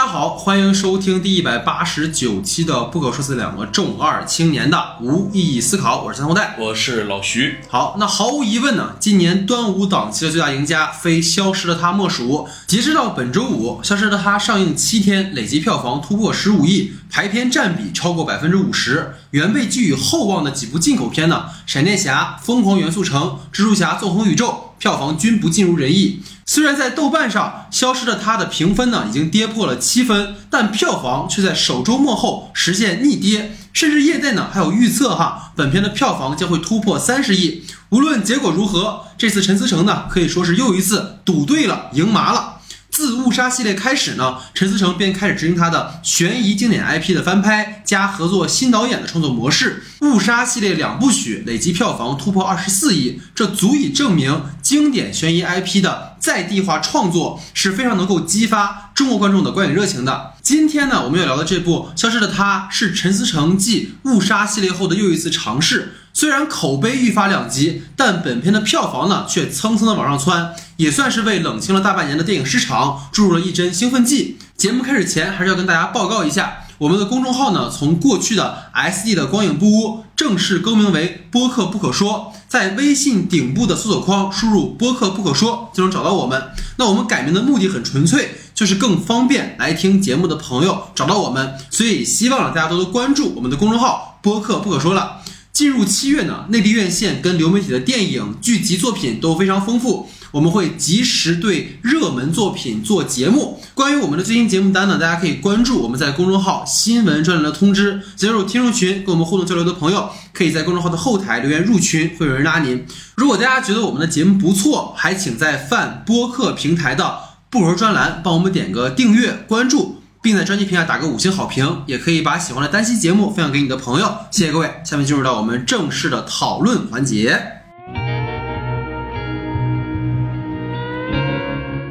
[0.00, 7.58] 家好，欢迎收听第一百八十九期的不可说死两个重二青年的无意义思考，我是三后代，我是老徐。
[7.68, 12.48] 好，那毫无疑问呢，今年端午档期的最大赢家非《消失的他》莫属。
[12.66, 19.16] 截止到本周五，《消失的他》上映七天，累计票房突破十五亿，排片占比超过百分之五十。
[19.32, 23.22] 原被寄予厚望的几部进口片呢，《闪电侠》《疯狂元素城》
[23.54, 26.22] 《蜘蛛侠：纵横宇宙》票房均不尽如人意。
[26.52, 37.62] 虽然在豆瓣上，《消失的她》的评分呢已经跌破了七分，但票房却在首周末后实现逆跌，甚至业内呢还有预测哈，本片的票房将会突破三十亿。
[37.90, 42.56] 无论结果如何，这次陈思诚呢可以说是又一次赌对了，赢麻了。
[42.90, 49.84] 自误杀系列开始呢，陈思诚便开始执行他的悬疑经典 IP 的翻拍加合作新导演的创作模式。
[50.00, 60.34] 误杀系列两部曲累计票房突破二十四亿，这足以证明经典悬疑 IP 的在地化创作是非常能够激发中国观众的观影热情的。
[60.42, 65.94] 今天呢，我们要聊的这部《消失的她》是陈思诚继误杀系列后的又一次尝试。
[66.20, 74.36] 虽然口碑愈发两极，但本片的票房呢却蹭蹭的往上窜，也算是为冷清了大半年的电影市场注入了一针兴奋剂。
[74.54, 86.50] 节目开始前，还是要跟大家报告一下，我们的公众号呢从过去的 SD 的光影不污正式更名为播客不可说，在微信顶部的搜索框输入播客不可说就能找到我们。
[86.76, 95.19] 那我们改名的目的很纯粹，就是更方便来听节目的朋友找到我们，所以希望大家多多关注我们的公众号播客不可说了。
[95.52, 103.60] 进入七月呢，内地院线跟流媒体的电影剧集作品都非常丰富，我们会及时对热门作品做节目。
[103.74, 112.86] 关于我们的最新节目单呢，大家可以关注我们在公众号新闻专栏的通知，加入听众群跟我们互动交流的朋友，可以在公众号的后台留言入群，会有人拉您。
[113.16, 117.18] 如果大家觉得我们的节目不错，还请在泛播客平台的
[117.50, 119.99] 不如专栏帮我们点个订阅关注。
[120.22, 124.18] 并在专辑评下打个五星好评，也可以把喜欢的单期节目分享给你的朋友。
[124.30, 127.40] 谢谢各位，下面进入到我们正式的讨论环节。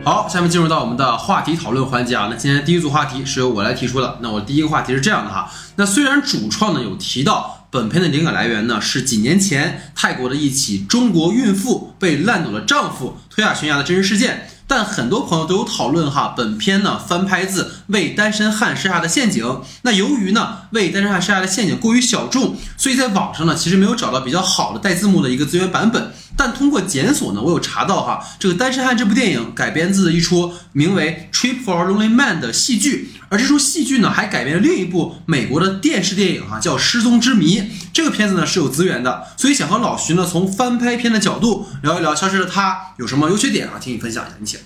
[0.06, 2.28] 好，下面进入到我们的话题讨论环节啊。
[2.30, 4.20] 那今天第一组话题是由我来提出的。
[4.22, 5.52] 那我第一个话题是这样的哈。
[5.78, 14.48] 那虽然主创呢有提到本片的灵感来源呢是几年前泰国的一起中国孕妇被烂赌的丈夫推下悬崖的真实事件。
[14.70, 19.44] 但很多朋友都有讨论哈，本片呢翻拍自《为单身汉设下的陷阱》。
[19.82, 26.12] 那由于呢《为单身汉设下的陷阱》过于小众，所以在网上呢其实没有找到比较好的带字幕的一个资源版本。
[26.38, 37.60] 但通过检索呢，我有查到哈，这个《单身汉》这部电影改编自一出名为《Trip for Lonely Man》的戏剧，而这出戏剧呢还改编了另一部美国的电视电影哈，叫《失踪之谜》。
[38.00, 43.74] 这个片子呢是有资源的，所以想和老徐呢从翻拍片的角度聊一聊《消失的她》有什么优缺点啊？
[43.78, 44.58] 请你分享一下，你请。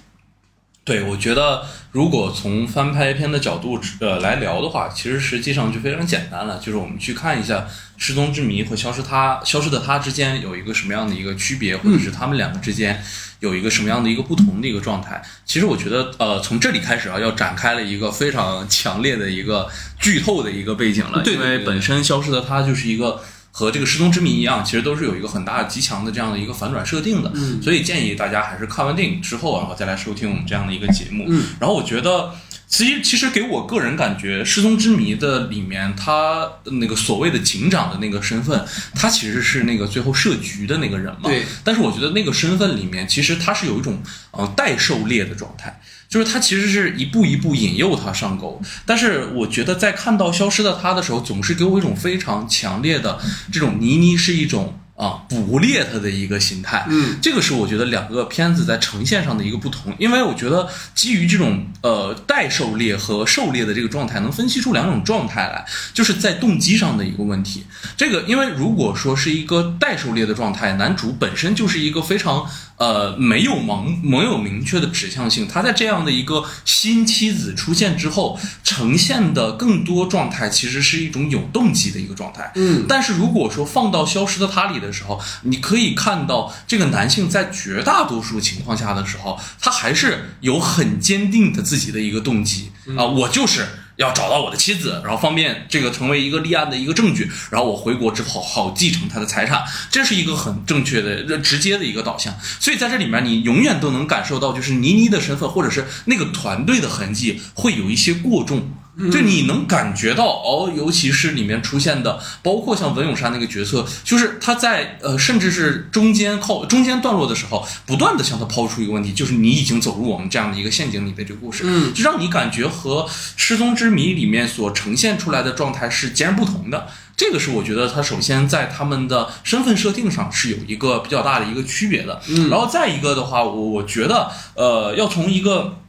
[0.86, 7.60] 对，我觉得如果从翻拍片的角度呃来聊的话，其实实际上就非常简单了，就是我们去看一下
[7.96, 13.02] 《失踪之谜》和《消失他消失的他》之间有一个什么样的一个区别，或者是他们两个之间
[13.40, 15.24] 有一个什么样的一个不同的一个状态。
[15.46, 19.70] 其实我觉得呃从这里开始啊，要展开了一个非常强烈的一个
[20.02, 23.22] 剧透的一个背景了，因为本身《消失的他》就是一个。
[23.56, 27.32] 和这个失踪之谜一样，其实都是有一个很大极强的这样的一个反转设定的，
[27.62, 31.32] 所以建议大家还是看完电影之后，然后再来收听我们这样的一个节目。
[31.60, 32.34] 然后我觉得，
[32.68, 38.66] 其实其实给我个人感觉，失踪之谜的里面，他那个所谓的警长的那个身份，
[38.96, 41.30] 他其实是那个最后设局的那个人嘛。
[41.30, 41.46] 对。
[41.64, 45.80] 但是我觉得那个身份里面，其实他是有一种呃待狩猎的状态。
[46.14, 53.20] 就是他其实是一步一步引诱他上钩，但是我觉得在看到消失的他的时候，总是给我一种非常强烈的
[53.52, 54.80] 这种倪妮是一种。
[54.96, 67.64] 啊，捕猎他的一个心态，嗯，这个是我觉得两个片子在呈现上的一个不同，因为我觉得基于这种呃待狩猎和狩猎的这个状态，能分析出两种状态来，就是在动机上的一个问题。
[67.98, 72.48] 这个因为如果说是一个待狩猎的状态，男主本身就是一个非常
[72.84, 84.74] 呃没有盲没有明确的指向性，他在这样的一个新妻子出现之后，呈现的更多状态其实是一种有动机的一个状态，嗯，但是如果说放到消失的他里。
[84.84, 92.72] 的时候，你可以看到这个男性在绝大多数情况下的时候，他还是有很坚定的自己的一个动机。
[92.98, 93.66] 啊，我就是
[93.96, 102.34] 要找到我的妻子，然后方便这个成为一个立案的一个证据，然后我回国之后好继承他的财产，这是一个很正确的、直接的一个导向。
[102.60, 108.72] 所以在这里面，你永远都能感受到，就是倪妮的身份或者是那个团队的痕迹会有一些过重。
[109.12, 123.02] 就你能感觉到哦，尤其是里面出现的，包括像文咏珊那个角色，就是他在呃，甚至是中间靠中间段落的时候，不断的向他抛出一个问题，就是你已经走入我们这样的一个陷阱里的这个故事，嗯，就让你感觉和
[123.36, 126.88] 《失踪之谜》里面所呈现出来的状态是截然不同的。
[127.18, 135.80] 这个是我觉得他首先在他们的身份设定上是有一个比较大的一个区别的，嗯然后再一个的话，我我觉得呃，要从一个。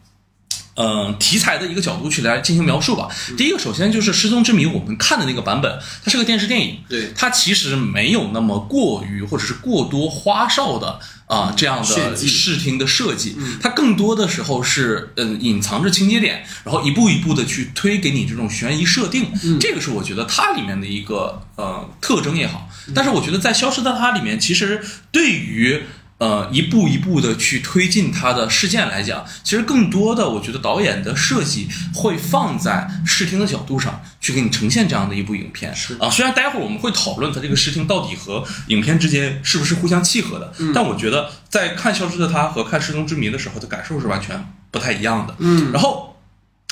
[0.77, 3.09] 嗯，题材的一个角度去来进行描述吧。
[3.37, 7.13] 第一个，首先就是《失踪之谜》，我们看的那个版本，它是个电视电影，对。
[7.15, 22.69] 它其实没有那么过于或者是过多花哨的啊、这样的视听的设计，它更多的时候是嗯隐藏着情节点，然后一步一步的去推给你这种悬疑设定，这个是我觉得它里面的一个呃特征也好。
[22.95, 25.83] 但是我觉得在《消失的她》里面，其实对于
[26.19, 35.75] 呃，一步一步的去推进它的事件来讲，其实更多的，我觉得导演的设计会放在视听的角度上去给你呈现这样的一部影片。
[35.75, 45.35] 是啊，虽然待会儿我们会讨论它这个视听到底和影片之间是不是互相契合的，嗯但我觉得在看《消失的她》和看《失踪之谜》的时候的感受是完全不太一样的。
[45.41, 46.17] 嗯然后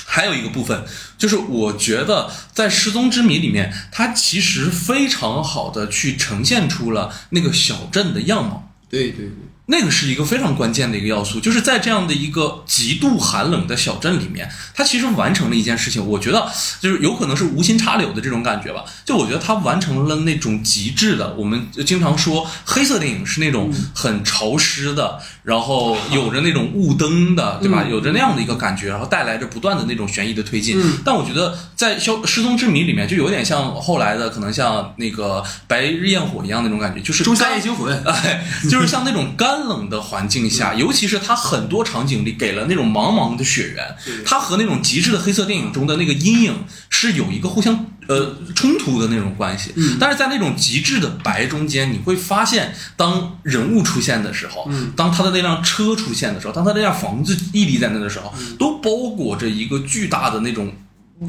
[0.06, 0.84] 还有一个部分，
[1.18, 8.68] 就是我觉得在《失踪之谜》里面，它其实非常好的去呈现出了那个小镇的样貌。
[8.92, 16.04] 对对对，那个是一个非常关键的一个要素，就是在这样的一个极度寒冷的小镇里面，他其实完成了一件事情。
[16.04, 16.50] 我觉得
[16.80, 18.84] 就是有可能是无心插柳的这种感觉吧。
[19.04, 27.84] 就我觉得他完成了那种极致的，我们经常说黑色电影是那种很潮湿的，然后有着那种雾灯的，对吧？
[27.88, 30.80] 有着那样的一个感觉，然后带来着不断的那种悬疑的推进。
[30.82, 49.72] 嗯但我觉得在《消失踪之谜》里面，就有点像后来的，可能像那个《白日焰火》一样那种感觉，就是仲夏夜惊魂， 哎，就是像那种干冷的环境下，尤其是它很多场景里给了那种茫茫的雪原，它和那种极致的黑色电影中的那个阴影是有一个互相呃冲突的那种关系。
[49.98, 60.72] 但是在那种极致的白中间，你会发现，当人物出现的时候，当他的那辆车出现的时候，当他那辆房子屹立在那的时候，都包裹着一个巨大的那种。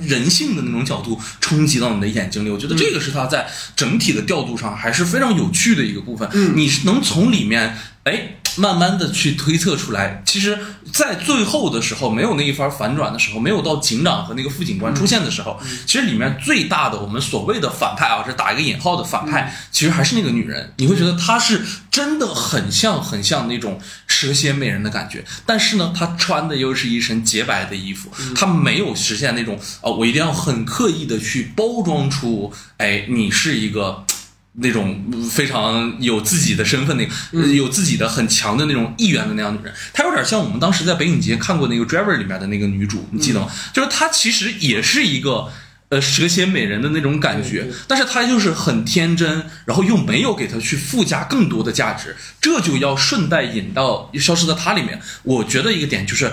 [0.02, 6.28] 人性的那种角度冲击到你的眼睛里，我觉得这个是它在整体的调度上还是非常有趣的一个部分。
[6.34, 6.54] 嗯。
[6.56, 10.56] 你是能从里面哎慢慢的去推测出来，其实，
[10.92, 20.72] 在最后的时候没有那一番反转的时候，没有到警长和那个副警官出现的时候，其实里面最大的我们所谓的反派啊，是打一个引号的反派，其实还是那个女人。
[20.78, 34.06] 你会觉得她是真的很像很像那种蛇蝎美人的感觉，但是呢，她穿的又是一身洁白的衣服，她没有实现那种啊、我一定要很刻意的去包装出，哎，你是一个。
[34.56, 43.48] 那种非常有自己的身份那个，呃有自己的很强的那种意愿的那样的人，她有点像我们当时在北影节看过那个《Driver》里面的那个女主，你记得吗？
[43.74, 45.50] 就是她其实也是一个。
[45.90, 55.00] 呃，蛇蝎美人的那种感觉但是她就是很天真，然后又没有给她去附加更多的价值，这就要顺带引到《消失的她》里面。
[55.22, 56.32] 我觉得一个点就是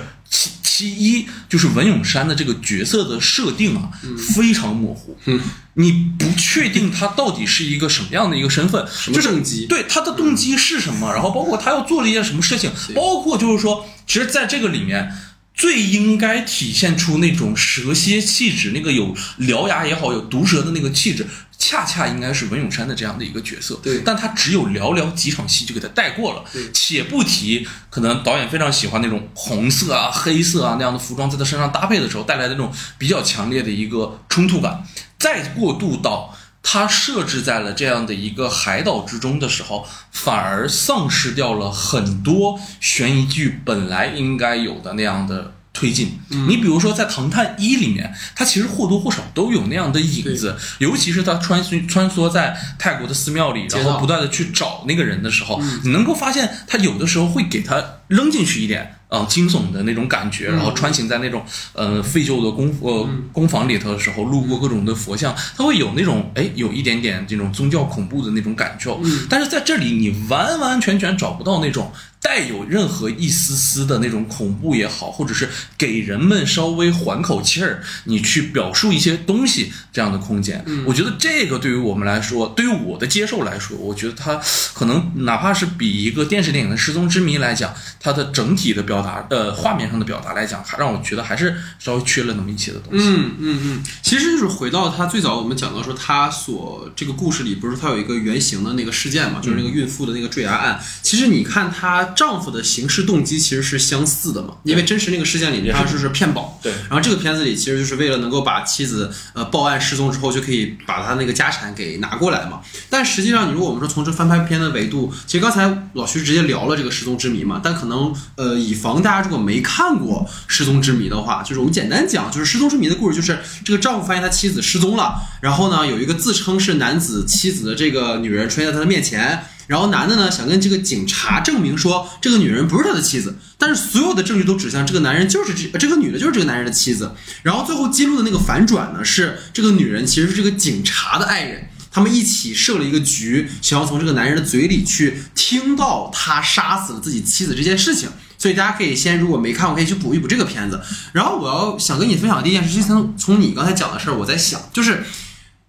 [0.80, 3.90] 其其一就是文咏珊的这个角色的设定啊，
[4.34, 5.38] 非常模糊，嗯，
[5.74, 9.66] 你不确定他到底是一个什么样的一个身份，什么就是动机。
[9.66, 15.12] 对他的动机是什么，然后包括他要做了一件什么事情，包括就是说，其实在这个里面。
[15.52, 21.26] 最应该体现出那种蛇蝎气质，那个有獠牙也好，有毒蛇的那个气质，
[21.60, 23.78] 恰恰应该是文咏珊的这样的一个角色。
[23.80, 34.84] 对但他只有寥寥几场戏就给他带过了对，且不提可能导演非常喜欢那种红色啊、黑色啊那样的服装在他身上搭配的时候带来的那种比较强烈的一个冲突感，
[35.16, 36.34] 再过渡到。
[36.62, 46.18] 他设置在了这样的一个海岛之中的时候，反而丧失掉了很多悬疑剧本来应该有的那样的推进。
[46.48, 58.96] 你比如说在《唐探一》里面，它其实或多或少都有那样的影子，尤其是他穿梭穿梭在泰国的寺庙里，然后不断的去找那个人的时候，你能够发现他有的时候会给他扔进去一点。
[59.10, 69.00] 啊、惊悚的那种感觉，然后穿行在那种呃废旧的工呃工坊里头的时候，路过各种的佛像，它会有那种哎有一点点这种宗教恐怖的那种感受。
[69.28, 80.64] 但是在这里，你完完全全找不到那种带有任何一丝丝的那种恐怖也好，或者是给人们稍微缓口气儿，你去表述一些东西这样的空间。
[80.86, 84.40] 我觉得这个对于我们来说，对于我的接受来说，我觉得它
[84.74, 93.06] 可能哪怕是比一个电视电影的《失踪之谜》来讲，它的整体的表达，的，画面上的表达来讲，还让我觉得还是稍微缺了那么一些的东西。
[93.06, 100.80] 嗯嗯嗯，其实就是回到他最早我们讲到说他所这个故事里不是他有一个原型的那个事件嘛，就是那个孕妇的那个坠崖案。
[101.02, 112.60] 其实你看她丈夫的行事动机其实是相似的嘛，因为真实那个事件里面他就是骗保，对然后这个片子里其实就是为了能够把妻子呃报案失踪之后就可以把他那个家产给拿过来嘛。
[112.88, 129.44] 但实际上，你如果我们说从这翻拍片的维度，其实刚才老徐直接聊了这个失踪之谜嘛，但可能呃以防大家如果没看过失踪之谜的话，就是我们简单讲，就是失踪之谜的故事就是这个丈夫发现他妻子失踪了，然后呢有一个自称是男子妻子的这个女人出现在他的面前。
[129.66, 137.14] 然后男的呢想跟这个警察证明说这个女人不是他的妻子，但是所有的证据都指向这个男人就是这这个女的就是这个男人的妻子。
[137.44, 148.08] 然后最后揭露的那个反转呢是这个女人其实是这个警察的爱人，他们一起设了一个局，想要从这个男人的嘴里去听到他杀死了自己妻子这件事情。
[148.40, 150.80] 所以大家可以先如果没看我可以去补一补这个片子。
[151.12, 155.04] 然后我要想跟你分享的第一件事，就是从从你刚才讲的事儿，我在想就是。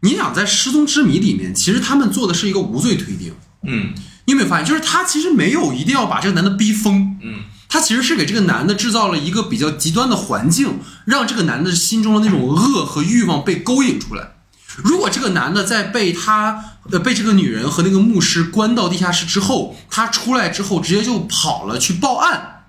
[0.03, 3.35] 你想在失踪之谜里面，其实他们做的是一个无罪推定。
[3.61, 3.93] 嗯
[4.25, 14.31] 你有没有发现，就是他其实没有一定要把这个男的逼疯，嗯，他其实是给这个男的制造了一个比较极端的环境，让这个男的心中的那种恶和欲望被勾引出来。
[14.77, 22.60] 如果这个男的在被他呃被这个女人和那个牧师关到地下室之后，他出来之后直接就跑了去报案，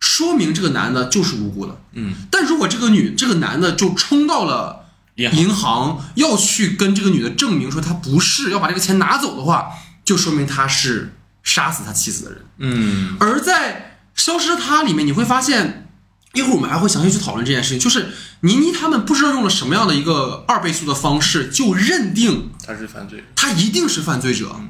[0.00, 1.80] 说明这个男的就是无辜的。
[1.92, 4.86] 嗯，但如果这个女这个男的就冲到了
[5.16, 9.68] 银行要去跟这个女的证明说他不是要把这个钱拿走的话，
[10.04, 12.44] 就说明他是杀死他妻子的人。
[12.58, 15.88] 嗯而在《消失的她》里面，你会发现，
[16.34, 18.10] 一会儿我们还会详细去讨论这件事情，就是
[18.40, 23.24] 倪妮他们不知道用了什么样的一个二倍速的方式，就认定他是犯罪。
[23.34, 24.60] 他一定是犯罪者，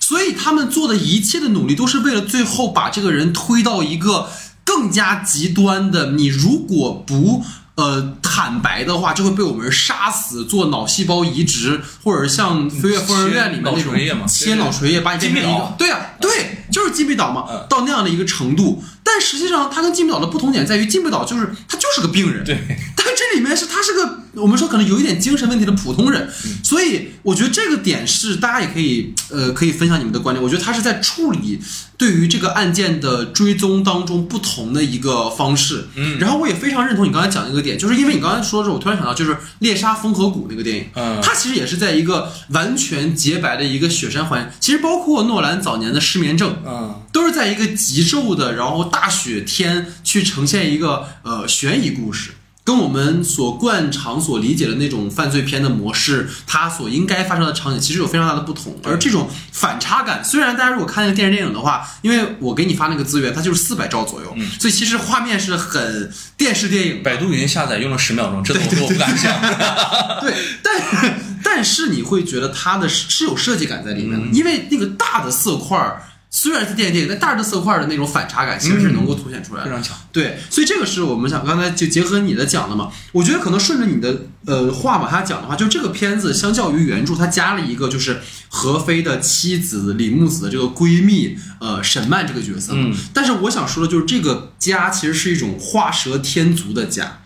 [0.00, 4.30] 所以他们做的一切的努力都是为了最后把这个人推到一个
[4.74, 7.44] 更加极端的，你如果不。
[7.74, 18.84] 呃，坦白的话，就会被我们杀死，做脑细胞移植，或者像《飞跃疯人院》里面那种切脑垂液把你变成一个，对啊，对，就是金币岛嘛嗯，到那样的一个程度。
[19.02, 22.58] 但实际上，它跟金币岛的不同点在于，金币岛就是他就是个病人，对，
[22.94, 26.30] 但这里面是他是个我们说可能有一点精神问题的普通人，
[26.62, 30.42] 所以我觉得这个点是大家也可以呃可以分享你们的观点。
[30.44, 31.58] 我觉得他是在处理
[32.02, 35.86] 对于这个案件的追踪当中不同的一个方式。
[35.94, 36.18] 嗯。
[36.18, 39.30] 然后我也非常认同你刚才讲的一个点，就是因为你刚才说的时候，我突然想到就是
[39.60, 41.20] 《猎杀风和谷》那个电影，嗯。
[41.22, 44.42] 它其实也是在一个完全洁白的一个雪山环。
[44.42, 47.00] 境，其实包括诺兰早年的失眠症，嗯。
[47.12, 52.30] 都是在一个极昼的，然后大雪天去呈现一个呃悬疑故事，
[52.64, 58.78] 跟我们所惯常所理解的那种犯罪片的模式，它所应该发生的场景其实有非常大的不同。
[58.84, 67.02] 而这种反差感，虽然大家如果看那个电视电影的话，因为我给你发那个资源，它就是四百兆左右，所以其实画面是很电视电影。
[67.02, 69.40] 百度云下载用了十秒钟，这个我我不敢想。
[70.22, 76.00] 对，但但是你会觉得它的是是有设计感在里面的，因为那个大的色块儿
[76.34, 79.66] 虽然是电影电影，但大的色块的那种反差感其实是能够凸显出来的。
[79.66, 79.94] 非常强。
[80.10, 92.72] 对，所以这个是我们想刚才就结合你的讲的嘛，我觉得可能顺着你的呃话往下讲的话，就这个片子相较于原著，它加了一个就是何非的妻子李木子的这个闺蜜呃沈曼这个角色。
[92.74, 97.18] 嗯但是我想说的就是这个家其实是一种画蛇添足的家。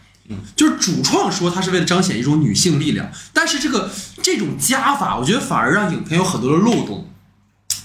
[0.56, 3.88] 就是主创说他是为了彰显一种女性力量，但是这个
[4.20, 7.08] 这种加法，我觉得反而让影片有很多的漏洞。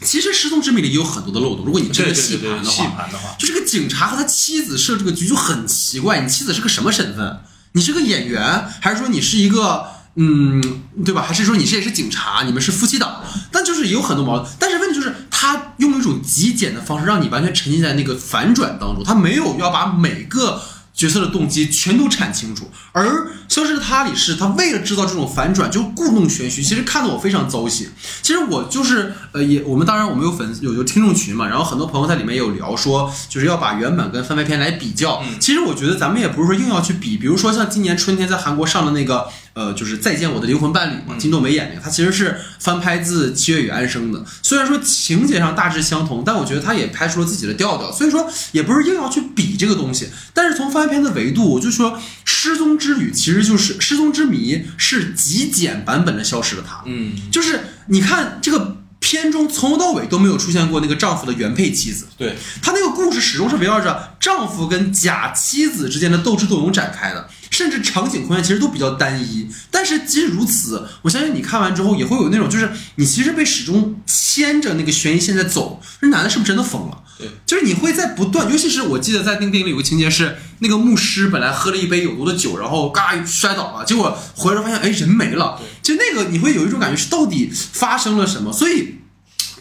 [0.04, 6.20] 其实《失踪之谜》里也有很多的漏洞，如果你真的细细盘的话，盘的话，就这个警察和他妻子设这个局就很奇怪。
[6.22, 7.40] 你妻子是个什么身份？
[7.74, 11.22] 你是个演员，还是说你是一个嗯，对吧？
[11.22, 12.44] 还是说你是也是警察？
[12.44, 13.24] 你们是夫妻档？
[13.52, 14.52] 但就是也有很多矛盾。
[14.60, 19.04] 但是问题就是，他用一种极简的方式，让你完全沉浸在那个反转当中。
[19.06, 20.62] 他没有要把每个
[21.02, 22.70] 角色的动机全都阐清楚。
[22.92, 23.04] 而
[23.48, 27.90] 《消失的她》里是他为了制造这种反转，就故弄玄虚，其实看得我非常糟心。
[28.22, 35.24] 其实我就是呃，也我们当然我们有粉丝有有听众群嘛，然后很多朋友在里面也有聊说，就是要把原版跟翻拍片来比较。
[35.40, 44.24] 其实我觉得咱们也不是说硬要去比，比如说像今年春天在韩国上的那个呃，就是《再见我的灵魂伴侣》嘛，金斗美演那个，它其实是翻拍自《七月与安生》的。
[44.42, 47.92] 虽然说情节上大致相同，但我觉得它也拍出了自己的调调。
[47.92, 51.92] 所以说也不是硬要去比这个东西，但是从翻拍片的维度，我就说
[52.24, 56.76] 《失踪之旅》其实就是《失踪之谜》是极简版本的《消失的她》。
[56.86, 69.50] 嗯，就是你看这个片中从头到尾都没有出现过那个丈夫的原配妻子，对，他那个故事始终是围绕着丈夫跟假妻子之间的斗智斗勇展开的，甚至场景空间其实都比较单一。
[69.72, 77.01] 但是即使如此，我相信你看完之后也会有那种，就是你其实被始终牵着那个悬疑线在走，这男的是不是真的疯了？
[77.22, 88.96] 对，就是你会在不断，尤其是我记得在那个电影里有个情节是，那个牧师本来喝了一杯有毒的酒，然后嘎摔倒了，结果回来发现哎人没了，就那个你会有一种感觉是到底发生了什么，所以。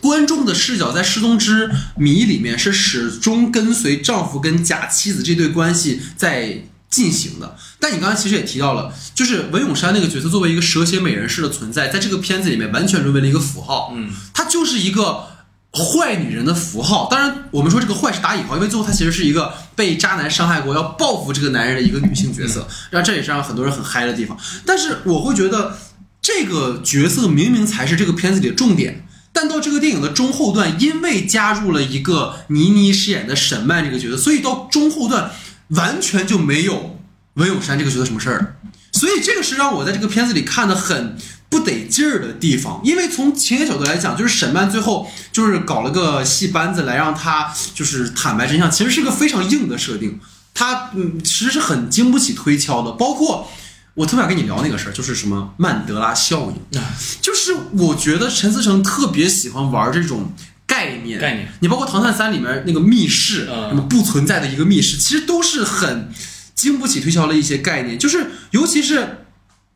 [0.01, 7.55] 观众的视角在《失踪之谜》里面是始终跟随丈夫跟假妻子这对关系在进行的。
[7.79, 13.93] 但你刚才其实也提到了，就是文咏珊那个角色作为一个蛇蝎美人式的存在，在这个片子里面完全沦为了一个符号。
[13.95, 15.30] 嗯，她就是一个
[15.73, 17.09] 坏女人的符号。
[17.11, 22.67] 当然，我们说这个坏是打引号，因为最后她其实是一个被渣男伤害过，要报复这个男人的一个女性角色。
[22.91, 24.37] 让这也是让很多人很嗨的地方。
[24.67, 25.77] 但是我会觉得
[26.21, 29.07] 这个角色明明才是这个片子里的重点。
[29.33, 35.31] 但到这个电影的中后段，因为加入了一个倪妮饰演的沈曼这个角色，所以到中后段
[35.69, 36.99] 完全就没有
[37.35, 38.57] 文咏珊这个角色什么事儿。
[38.93, 41.17] 所以这个是让我在这个片子里看的很
[41.51, 42.81] 不得劲儿的地方。
[42.83, 50.19] 因为从情节角度来讲，就是沈曼最后就是搞了个戏班子来让他就是坦白真相，其实是个非常硬的设定。
[50.55, 52.93] 他嗯，其实是很经不起推敲的。
[52.93, 53.51] 包括
[53.95, 56.81] 我特别想跟你聊那个事儿，就是什么曼德拉效应。
[57.21, 60.33] 就是我觉得陈思诚特别喜欢玩这种
[60.67, 61.53] 概念，概念。
[61.61, 66.13] 你包括《唐探三》里面那个密室，嗯什么不存在的一个密室，其实都是很
[66.55, 67.99] 经不起推敲的一些概念。
[67.99, 69.25] 就是尤其是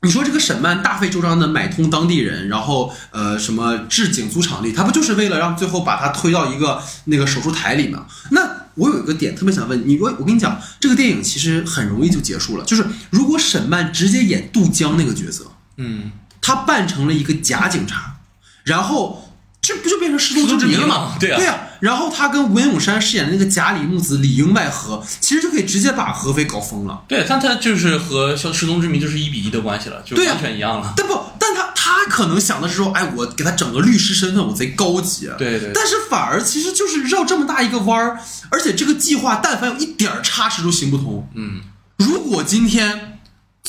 [0.05, 8.07] 你说这个沈曼大费周章的买通当地人，然后呃什么置景租场地，他不就是为了让最后把他推到一个那个手术台里吗？
[8.31, 15.51] 那我有一个点特别想问你，我我跟你讲，这个电影其实很容易就结束了，就是如果沈曼直接演杜江那个角色。
[15.77, 18.17] 嗯，他扮成了一个假警察，
[18.63, 19.24] 然后
[19.65, 21.17] 这不就变成失踪之谜了吗？
[21.19, 21.59] 对啊对啊。
[21.81, 27.03] 然后他跟文咏珊饰演的那个假李木子里应外合，其实就可以直接把合肥搞疯了。
[27.09, 30.93] 对，但他就是和《消失踪之谜》就是一比一的关系了，就完全一样了。
[30.97, 35.29] 但不，但他他可能想的是说，哎，我给他整个律师身份，我贼高级。
[35.29, 38.19] 啊对对但是反而其实就是绕这么大一个弯儿，
[38.51, 41.27] 而且这个计划但凡有一点差池都行不通。
[41.35, 41.61] 嗯，
[41.99, 43.19] 如果今天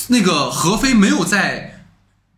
[0.08, 1.75] 那个何飞没有在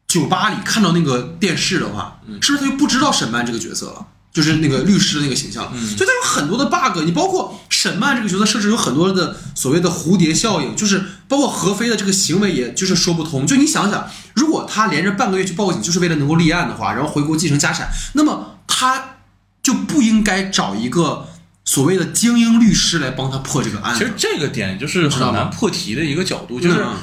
[0.08, 4.06] 酒吧里看到那个电视的话，嗯是不是他就不知道沈曼这个角色了？
[4.30, 7.02] 就是那个律师那个形象，嗯所以他有很多的 bug。
[7.04, 13.46] 你包括沈曼这个角色设置有很多的所谓的蝴蝶效应，就是包括何飞的这个行为，也就是说不通。
[13.46, 19.16] 就你想想，如果他连着半个月去报警，就是为了能够立案的话，然后回国继承家产，那么他
[19.62, 21.26] 就不应该找一个
[21.64, 23.96] 所谓的精英律师来帮他破这个案。
[23.96, 26.96] 其实这个点就是很难破题的一个角度，就是嗯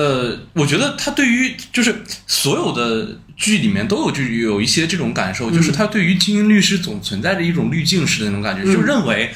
[0.00, 9.30] 呃，我觉得他对于就是所有的剧里面都有就有一些这种感受，就是他对于精英律师总存在着一种滤镜式的那种感觉，嗯就认为。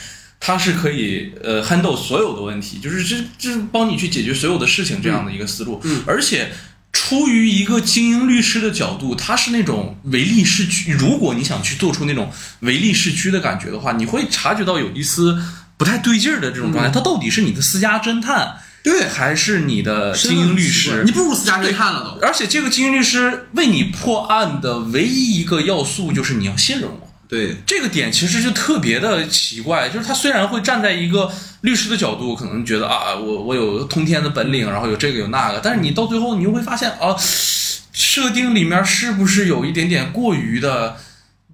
[0.46, 6.52] 他是可以呃 handle 所有的问题，就是这这帮你去解决所有的事情这样的一个思路，嗯而且
[6.92, 10.92] 出于一个精英律师的角度，他是那种唯利是趋。
[10.92, 15.40] 如果你想去做出那种唯利是趋的感觉的话，你会察觉到有一丝
[15.78, 16.90] 不太对劲儿的这种状态。
[16.90, 21.02] 他到底是你的私家侦探，对还是你的精英律师？
[21.06, 22.24] 你不如私家侦探了都。
[22.24, 27.10] 而且这个精英律师为你破案的唯一一个要素就是你要信任我。
[27.26, 37.16] 对，这个点其实就特别的奇怪，就是他虽然会站在一个律师的角度，可能觉得啊，我我有通天的本领，然后有这个有那个，但是你到最后你又会发现啊，
[37.92, 40.96] 设定里面是不是有一点点过于的。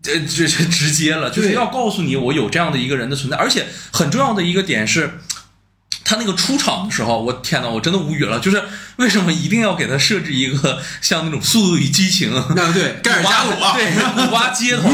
[0.03, 5.19] 呃，这这直接了，就是要告诉你我有这样的一个人的存在，而且很重要的一个点是，
[6.11, 8.61] 他那个出场的时候，我天呐，我真的无语了，就是
[8.97, 13.87] 为什么一定要给他设置一个像那种《速度与激情》那对盖尔加朵啊，对，
[14.27, 14.89] 古巴街头，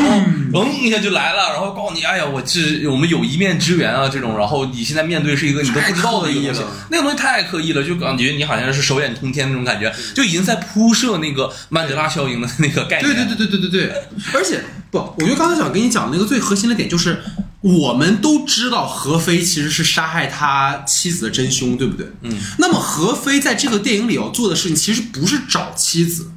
[0.53, 6.67] 嘣一下就来了，然后告诉你，哎呀，我这我们有一面之缘啊，这种，然后你现在面对是一个你都不知道的一个东西。
[6.91, 13.15] 那个东西太刻意了，就感觉你好像是手眼通天那种感觉，就已经在铺设那个曼德拉效应的那个概念。
[13.15, 14.03] 对对对对对对对，
[14.35, 17.23] 而且不，我觉得刚才想跟你讲的那个最核心的点就是，
[17.67, 22.13] 我们都知道何非其实是杀害他妻子的真凶，对不对？
[22.23, 22.39] 嗯。
[22.59, 26.31] 那么何非在这个电影里要做的事情，其实不是找妻子，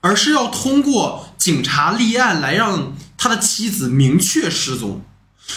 [0.00, 5.02] 而是要通过警察立案来让他的妻子明确失踪，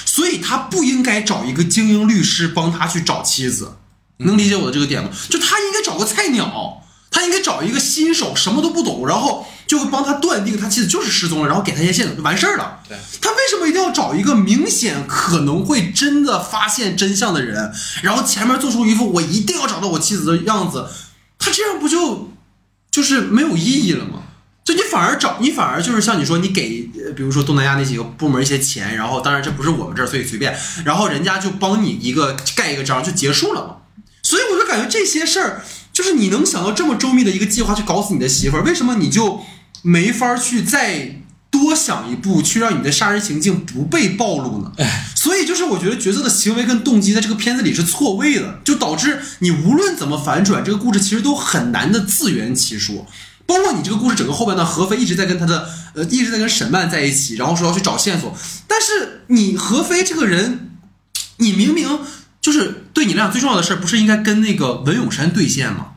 [0.06, 3.78] 所以他不应该找一个精英律师帮他去找妻子。
[4.18, 5.10] 能理解我的这个点吗？
[5.30, 6.84] 就他应该找个菜鸟，
[7.16, 12.80] 他应该找一个新手，什么都不懂，然后就会帮他断定他妻子就是失踪了，然后给他一些线索就完事儿了。
[12.90, 17.72] 对，他为什么一定要找一个明显可能会真的发现真相的人，
[18.04, 20.90] 然后前面做出一副我一定要找到我妻子的样子？
[21.40, 22.34] 他这样不就
[22.92, 24.24] 就是没有意义了吗？
[24.66, 33.76] 就你反而找你反而就是像你说，你给呃比如说东南亚那几个部门一些钱，然后当然这不是我们这儿，所以随便，然后人家就帮你一个盖一个章就结束了嘛。
[34.24, 35.64] 所以我就感觉这些事儿，
[35.96, 39.40] 就是你能想到这么周密的一个计划去搞死你的媳妇儿，为什么你就
[39.82, 44.74] 没法去再多想一步，去让你的杀人行径不被暴露呢？
[45.16, 53.08] 所以就是我觉得角色的行为跟动机在这个片子里是错位的，就导致你无论怎么反转，这个故事其实都很难的自圆其说。
[53.46, 58.36] 包括你这个故事整个后半段，何飞一直在跟他的呃一直在跟沈曼在一起，然后说要去找线索，
[58.68, 60.72] 但是你何飞这个人，
[61.38, 62.00] 你明明
[62.46, 65.88] 就是对你俩最重要的事儿，不是应该跟那个文咏珊对线吗？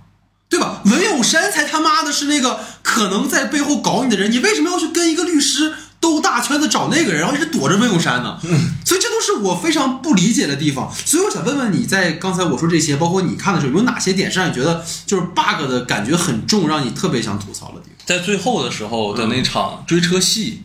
[0.49, 0.81] 对吧？
[0.87, 8.39] 文咏珊才他妈的是那个可能在背后搞你的人，你为什么要去跟一个律师兜大圈子找那个人，然后一直躲着文咏珊呢？
[8.83, 10.91] 所以这都是我非常不理解的地方。
[11.05, 20.63] 所以我想问问你在刚才我说这些，包括你看的时候，有哪些点是让你觉得就是 bug 的感觉很重，让你特别想吐槽的地方在最后的时候的那场追车戏，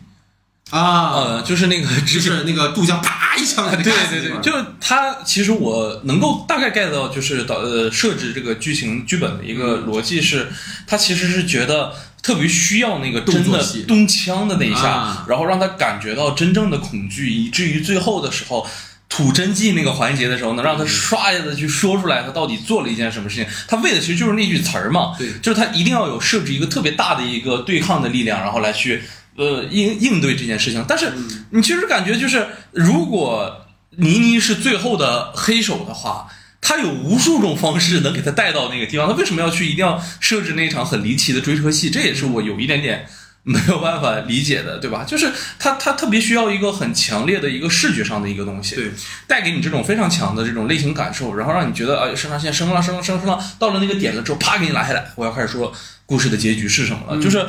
[0.70, 1.10] 方啊？
[1.12, 10.48] 呃，就是那个就是那个杜江啪一枪给他对对对，就是他其实我能够大概 get 到，就是导呃设置这个剧情剧本的一个逻辑是，
[10.86, 11.92] 他其实是觉得
[12.22, 18.66] 特别需要那个真的动枪的那一下，啊然后让他感觉到真正的恐惧，以至于最后的时候。
[19.06, 23.46] 吐真迹那个环节的时候，能让他唰一下子去说出来，他到底做了一件什么事情。
[23.68, 29.04] 他为的其实就是那句词儿嘛，对就是他一定要有设置一个特别大的一个对抗的力量，然后来去
[29.36, 30.84] 呃应应对这件事情。
[30.86, 31.12] 但是
[31.50, 33.66] 你其实感觉就是，如果
[33.96, 36.28] 倪妮是最后的黑手的话，
[36.60, 39.06] 他有无数种方式能给他带到那个地方。
[39.06, 41.90] 他为什么要去一定要设置那场很离奇的追车戏？
[41.90, 43.06] 这也是我有一点点
[43.42, 45.04] 没有办法理解的，对吧？
[45.06, 48.90] 就是他他特别需要一个很强烈的一个视觉上的一个东西，对，
[49.26, 55.70] 带给你这种非常强的这种类型感受，然后让你觉得啊，肾上腺升了升了升了升了，到了那个点了之后，啪给你拉下来，我要开始说
[56.06, 57.46] 故事的结局是什么了，就是。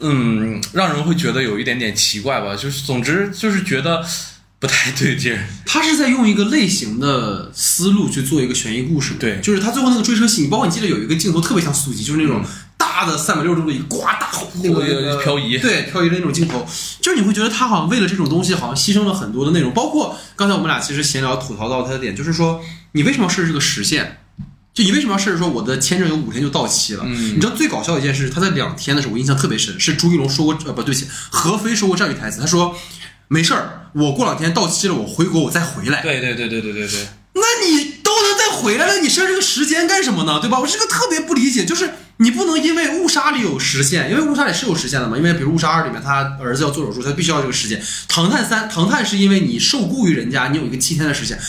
[0.00, 4.04] 嗯，让人会觉得有一点点奇怪吧，就是总之就是觉得
[4.58, 5.46] 不太对劲儿。
[5.64, 9.40] 他是在用一个类型的思路去做一个悬疑故事，对。
[9.40, 12.50] 就是他最后那个追车戏，你包括你记得有一个镜头特别像速激，就是那种嗯。
[12.78, 14.30] 大的三百六十度的一呱大
[14.62, 15.58] 那个漂移。
[15.58, 16.66] 对漂移的那种镜头，
[17.00, 22.60] 就是你会觉得他好像为了这种东西，好像牺牲了很多的内容，包括刚才我们俩其实闲聊吐槽到他的点，就是说
[22.92, 24.18] 你为什么要设置这个时限？
[24.76, 27.02] 就你为什么要设置说我的签证有五天就到期了？
[27.06, 32.76] 嗯你知道最搞笑的一件事，他在两天的时候，我印象特别深，是朱一龙说过，呃，不对不起，何飞说过这样一句台词，他说
[33.28, 36.02] 没事儿，我过两天到期了，我回国我再回来。
[36.02, 40.40] 对对对对对对对，那你都能再回来了，你设这个时间干什么呢？
[40.40, 40.60] 对吧？
[40.60, 45.16] 我这个特别不理解，就是你不能因为误杀里有时限，因为误杀里是有时限的嘛。
[45.16, 47.82] 因为比如误杀二里面他儿子要做手术，他必须要这个时间。
[48.08, 51.40] 唐探三，唐探是因为你受雇于人家，你有一个七天的时间。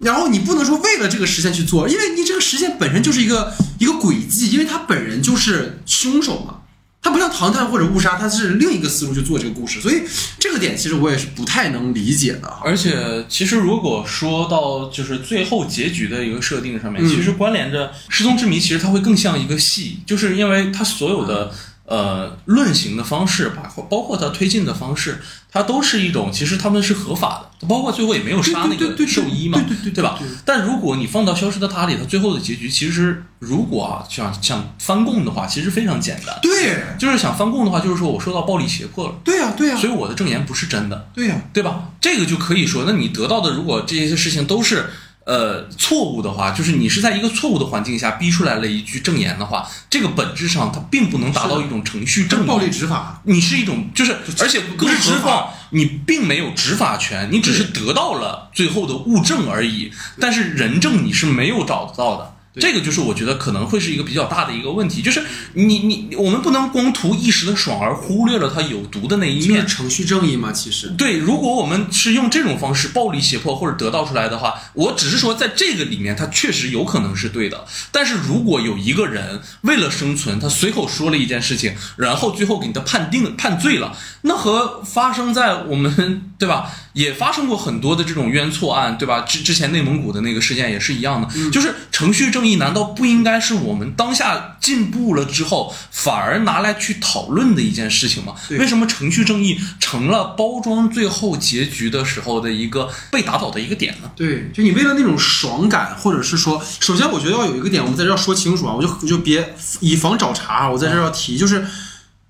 [0.00, 6.62] 然后你不能说为了这个实现去做，因为你这个实现本身就是一个一个轨迹，因为他本人就是凶手嘛，
[7.02, 10.02] 他不像唐探或者误杀，他是另一个思路去做这个故事，所以
[10.38, 12.48] 这个点其实我也是不太能理解的。
[12.64, 21.52] 而且其实如果说到就是最后结局的一个设定上面，嗯其实关联着《失踪之谜》，其实它会更像一个戏，就是因为它所有的。
[21.90, 30.16] 呃，论刑的方式，包括包括他推进的方式，它都是一种，其实他们是合法的，包括最后也没有杀那个兽医嘛，对对对对吧？
[30.44, 41.90] 但如果你放到《消失的她》里，它最后的结局，其实如果啊，想想翻供的话，其实非常简单，对，就是想翻供的话，就是说我受到暴力胁迫了，对呀、对呀、所以我的证言不是真的，对呀、对吧？
[42.00, 44.88] 这个就可以说，那你得到的如果这些事情都是
[45.24, 52.46] 呃错误的话，就是你是在一个错误的环境下逼出来了一句证言的话，这个本质上它并不能达到一种程序正义。
[52.46, 62.34] 暴力执法，你是一种，就是而且更何况你并没有执法权，你只是得到了最后的物证而已，但是人证你是没有找得到的。
[62.52, 65.22] 对这个就是我觉得可能会是一个比较大的一个问题，就是
[65.54, 69.76] 你你我们不能光图一时的爽而忽略了它有毒的那一面就是。
[69.80, 70.88] 程序正义嘛，其实。
[70.98, 77.64] 对，如果我们是用这种方式暴力胁迫或者得到出来的话，我只是说在这个里面，它确实有可能是对的。
[77.90, 89.20] 但是如果有一个人为了生存，他随口说了一件事情，然后最后给他判定判罪了，那和发生在我们 对吧，也发生过很多的这种冤错案，对吧？
[89.20, 98.34] 之之前内蒙古的那个事件也是一样的，就是程序正义难道不应该是我们当下进步了之后，反而拿来去讨论的一件事情吗？
[98.50, 104.10] 为什么程序正义成了包装最后结局的时候的一个被打倒的一个点呢？
[104.16, 111.64] 对，就你为了那种爽感，或者是说，首先我觉得要有一个点，我们在这儿要说清楚啊，我就我就别以防找茬啊，我在这儿要提，就是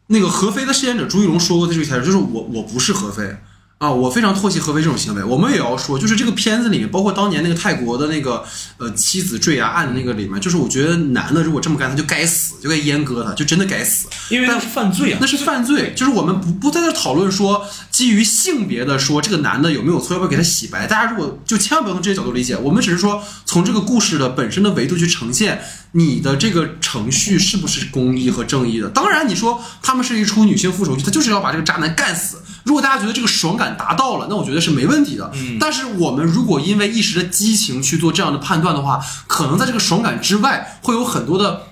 [0.08, 3.36] 那个合肥的饰演者朱一龙说过的这句台词，就是我我不是合肥
[3.80, 5.24] 啊，我非常唾弃合肥这种行为。
[5.24, 8.44] 我们也要说，就是这个片子里面，包括当年那个泰国的那个
[8.76, 14.06] 呃妻子坠崖案的那个里面，就是我觉得男的如果这么干，他就该死，就该阉割他，就真的该死。
[14.28, 15.26] 因为那是犯罪啊那。
[15.26, 20.86] 是犯罪，就是我们不不在这讨论说基于性别的说这个男的有没有错，要不要给他洗白。
[20.86, 25.62] 大家如果就千万不要从这些角度理解，我们只是说从这个故事的本身的维度去呈现
[25.92, 28.90] 你的这个程序是不是公义和正义的。
[28.90, 32.42] 当然，你说他们是一出女性复仇剧，他就是要把这个渣男干死。
[32.64, 35.30] 如果大家觉得这个爽感达到了，那我觉得是没问题的。
[35.34, 41.66] 嗯，但是我们如果因为一时的激情去做这样的判断的话，可能在这个爽感之外会有很多的。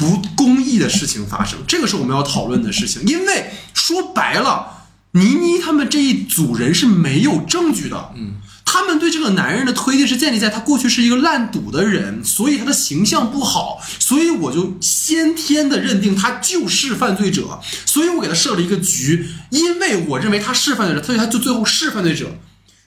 [0.00, 3.02] 不公义的事情发生，这个是我们要讨论的事情。
[3.04, 8.36] 因为说白了，倪妮他们这一组人是没有证据的，嗯，
[8.72, 22.38] 他们对这个男人的推定是建立在他过去是一个烂赌的人，所以他的形象不好，所以我就先天的认定他就是犯罪者，所以我给他设了一个局，因为我认为他是犯罪者，所以他就最后是犯罪者。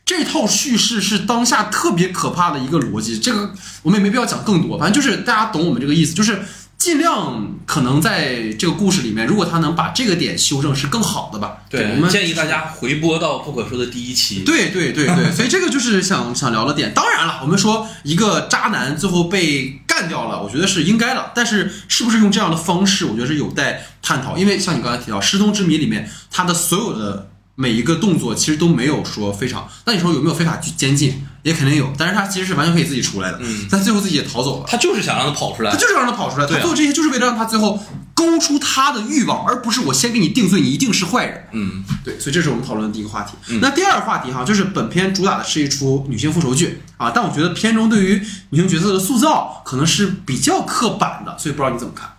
[0.05, 6.41] 这套叙事是当下特别可怕的一个逻辑，这个我们也没必要讲更多，反正就是大家懂我们这个意思，就是
[6.83, 11.59] 尽量可能在这个故事里面，如果他能把这个点修正是更好的吧。
[11.69, 14.43] 对我，们建议大家回播到不可说的第一期。
[14.43, 16.93] 对对对对， 所以这个就是想想聊的点。
[16.93, 24.37] 当然了，我们说一个渣男最后被干掉了，我觉得是应该的，但是是不是用这样的方式，我觉得是有待探讨。
[24.37, 29.67] 因为像你刚才提到《失踪之谜》里面，他的所有的每一个动作其实都没有说非常。
[29.85, 31.25] 那你说有没有非法去监禁？
[31.43, 33.37] 也肯定有，但是他其实是完全可以自己出来的。
[33.41, 34.65] 嗯，但最后自己也逃走了。
[34.65, 35.77] 他就是想让他跑出来他。
[35.77, 37.77] 就是让他跑出来，他做这些就是为了让他最后
[38.13, 41.45] 勾出他的欲望，而不是我先给你定罪，你一定是坏人。
[41.51, 43.33] 嗯，对，所以这是我们讨论的第一个话题。
[43.59, 52.09] 那第二个话题哈，就是本片主打的是一出女性复仇剧啊，但我觉得片中对于女性角色的塑造可能是比较刻板的，所以不知道你怎么看。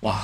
[0.00, 0.20] 哇，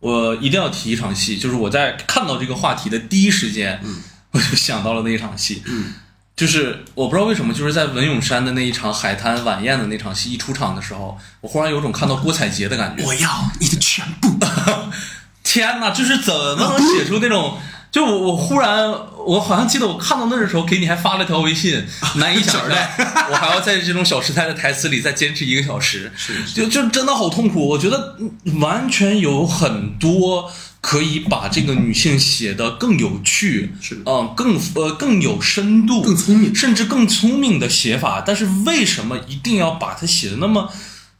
[0.00, 5.62] 我一定要提一场戏，就是我在看到这个话题的第一时间，嗯 我就想到了那一场戏。
[5.66, 5.92] 嗯，
[6.34, 13.04] 就是我不知道为什么，就是在文咏珊的那一场海滩晚宴的那场戏一出场的时候，我忽然有种看到郭采洁的感觉。
[13.04, 14.36] 我要你的全部。
[15.44, 17.58] 天哪，就是怎么能写出那种？
[17.90, 18.88] 就我我忽然
[19.26, 21.84] 我好像记得我看到那的时候，给你还发了条微信，
[22.16, 22.78] 难以想象，
[23.30, 26.12] 我还要在这种小时代的台词里再坚持一个小时，
[26.54, 27.66] 就就真的好痛苦。
[27.68, 28.16] 我觉得
[28.60, 30.50] 完全有很多
[30.80, 33.74] 可以把这个女性写得更有趣，
[34.06, 38.22] 嗯，更呃更有深度，更聪明甚至更聪明的写法。
[38.24, 40.70] 但是为什么一定要把它写的那么？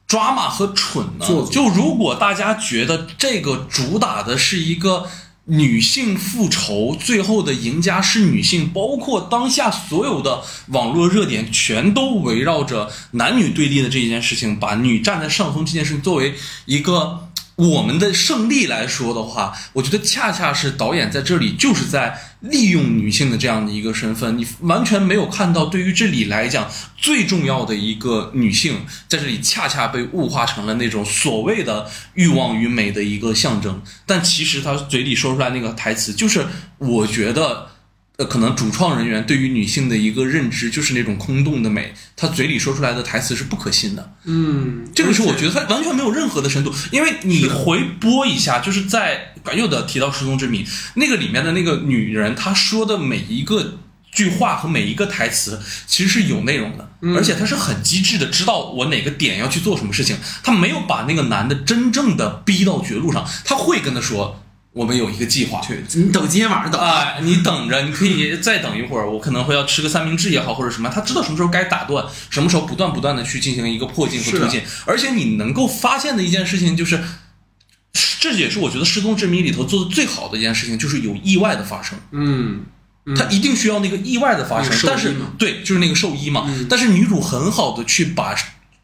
[0.06, 5.06] 抓马和蠢呢就如果大家觉得这个主打的是一个
[5.50, 16.34] 女性复仇，最后的赢家是女性，包括当下所有的网络热点全都围绕着男女对立的这一件事情，把女站在上风这件事情作为
[16.66, 17.26] 一个。
[17.61, 36.46] 我们的胜利来说的话，我觉得恰恰是导演在这里就是在利用女性的这样的一个身份，你完全没有看到对于这里来讲最重要的一个女性，在这里恰恰被物化成了那种所谓的欲望与美的一个象征，但其实他嘴里说出来那个台词，就是
[36.79, 37.69] 我觉得。
[38.20, 44.12] 呃，可能主创人员对于女性的一个认知就是那种空洞的美，她嘴里说出来的台词是不可信的。
[44.24, 53.78] 嗯，这个是我觉得它完全没有任何的深度，因为你回播一下，就是在又得提到失踪之谜那个里面的那个女人，她说的每一个
[54.12, 64.44] 句话和每一个台词，其实是有内容的，而且她是很机智的，知道我哪个点要去做什么事情，她没有把那个男的真正的逼到绝路上，她会跟他说。
[64.72, 66.80] 我们有一个计划，对，你等今天晚上等。
[66.80, 77.02] 啊、你等着，你可以再等一会儿，我可能会要吃个三明治也好，或者什么，他知道什么时候该打断，什么时候不断不断的去进行一个破镜和推进，而且你能够发现的一件事情就是，
[78.20, 81.98] 这也是我觉得《失踪之谜》里头做的最好的一件事情，就是有意外的发生。
[82.12, 82.64] 嗯，
[83.16, 86.44] 他一定需要那个意外的发生但是对，就是那个兽医嘛。
[86.46, 88.37] 嗯但是女主很好的去把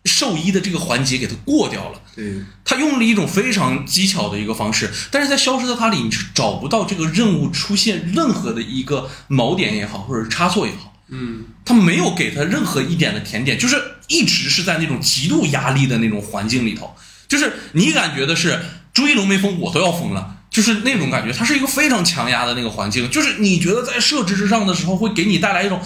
[0.07, 2.01] 兽医的这个环节给它过掉了。
[2.14, 13.77] 对，他用了一种非常技巧的一个方式，但是在《消失的他》里，你是找不到这个任务出现任何的一个锚点也好，或者是差错也好，嗯，他没有给他任何一点的甜点，就是
[14.09, 16.95] 一直是在那种极度压力的那种环境里头，
[17.29, 18.61] 就是你感觉的是
[18.95, 20.36] 朱一龙没疯，我都要疯了。
[20.57, 25.79] 就是那种感觉，它是一个非常强压的那个环境，就是你觉得在设置之上的时候，会给你带来一种，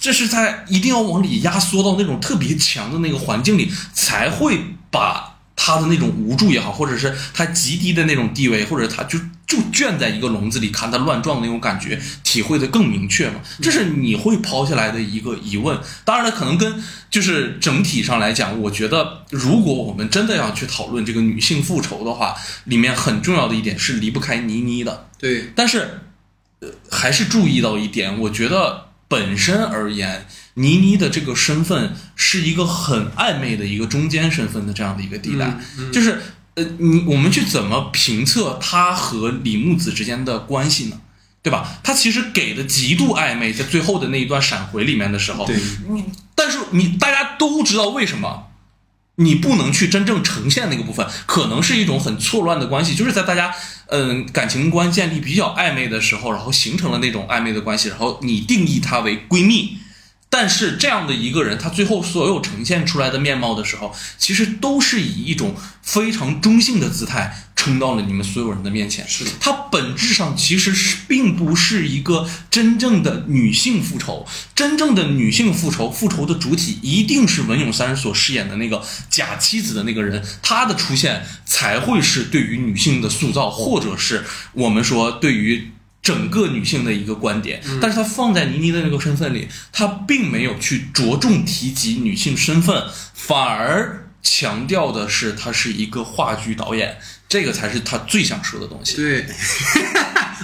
[0.00, 4.58] 这是在一定要往里压缩到那种特别强的那个环境里，才会
[4.90, 13.40] 把他的那种无助也好，或者是他极低的那种地位，或者他就就圈在一个笼子里看它乱撞的那种感觉，体会的更明确嘛。
[13.62, 15.80] 这是你会抛下来的一个疑问。
[16.04, 25.08] 当然了，可能跟就是整体上来讲，我觉得如果我们真的要去讨论这个女性复仇的话，里面很重要的一点是离不开倪妮的。
[25.18, 26.00] 对，但是，
[26.60, 35.58] 呃，还是注意到一点，我觉得本身而言，倪妮的这个身份是一个很暧昧的一个中间身份的这样的一个地带，
[35.90, 36.20] 就是
[36.58, 41.00] 呃，你我们去怎么评测他和李木子之间的关系呢？
[41.40, 41.78] 对吧？
[41.84, 45.56] 他其实给的极度暧昧，在最后的那一段闪回里面的时候，对
[45.88, 48.48] 你但是你大家都知道为什么
[49.14, 53.54] 你不能去真正呈现那个部分，可能是一种很错乱的关系，就是在大家
[53.86, 59.78] 嗯感情观建立比较暧昧的时候，然后形成了那种暧昧的关系，然后你定义她为闺蜜，
[60.30, 69.08] 但是这样的一个人，他最后所有呈现出来的面貌的时候，其实都是以一种非常中性的姿态撑到了你们所有人的面前。
[69.08, 85.72] 是的它本质上其实是并不是一个真正的女性复仇，真正的女性复仇，复仇的主体一定是文咏珊所饰演的那个假妻子的那个人，她的出现才会是对于女性的塑造，或者是我们说对于。
[86.08, 96.96] 整个女性的一个观点，但是她放在倪妮的那个身份里，她并没有去着重提及女性身份，反而强调的是她是一个话剧导演，
[97.28, 98.96] 这个才是她最想说的东西。
[98.96, 99.26] 对，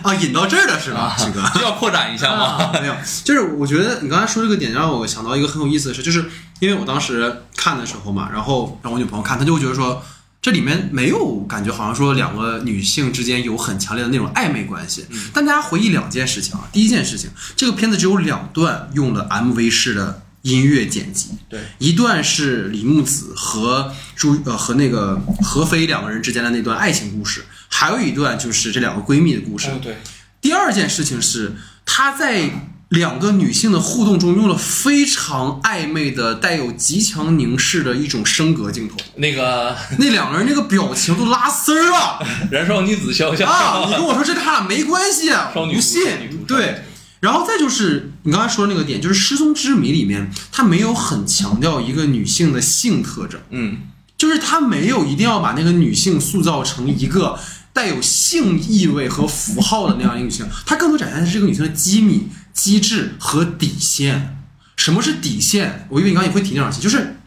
[0.03, 1.17] 啊， 引到这儿了是吧，
[1.63, 2.45] 要扩展一下吗？
[2.45, 6.23] 啊，没有，就是我觉得你刚才说这个点让我想到一个很有意思的事，就是
[6.61, 10.05] 因为我当时看的时候嘛，然后让我女朋友看，她就会觉得说
[10.45, 15.07] 这里面没有感觉好像说两个女性之间有很强烈的那种暧昧关系。
[15.33, 29.69] 但大家回忆两件事情啊，第一件事情，这个片子只有两段用了 MV 式的音乐剪辑，对，一段是李木子和朱呃和那个何非两个人之间的那段爱情故事，还有一段就是这两个闺蜜的故事。
[29.73, 29.97] 嗯，对，
[30.43, 31.55] 第二件事情是，
[31.87, 32.51] 她在
[32.95, 43.85] 两个女性的互动中用了非常暧昧的、带有极强凝视的一种升格镜头，那个 那两个人那个表情都拉丝儿了 燃烧女子肖像啊！
[43.87, 46.03] 你跟我说这他俩没关系，我不信。
[46.47, 46.83] 对，
[47.21, 53.41] 然后再就是你刚才说的那个点，就是《失踪之谜》里面，他没有很强调一个女性的性特征。
[53.51, 53.79] 嗯，
[54.17, 57.39] 就是他没有一定要把那个女性塑造成一个
[57.73, 64.39] 带有性意味和符号的那样一个女性，她更多展现的是这个女性的机敏、机制和底线。
[64.77, 65.87] 什么是底线？
[65.91, 67.19] 我以为你刚刚也会提那场戏，就是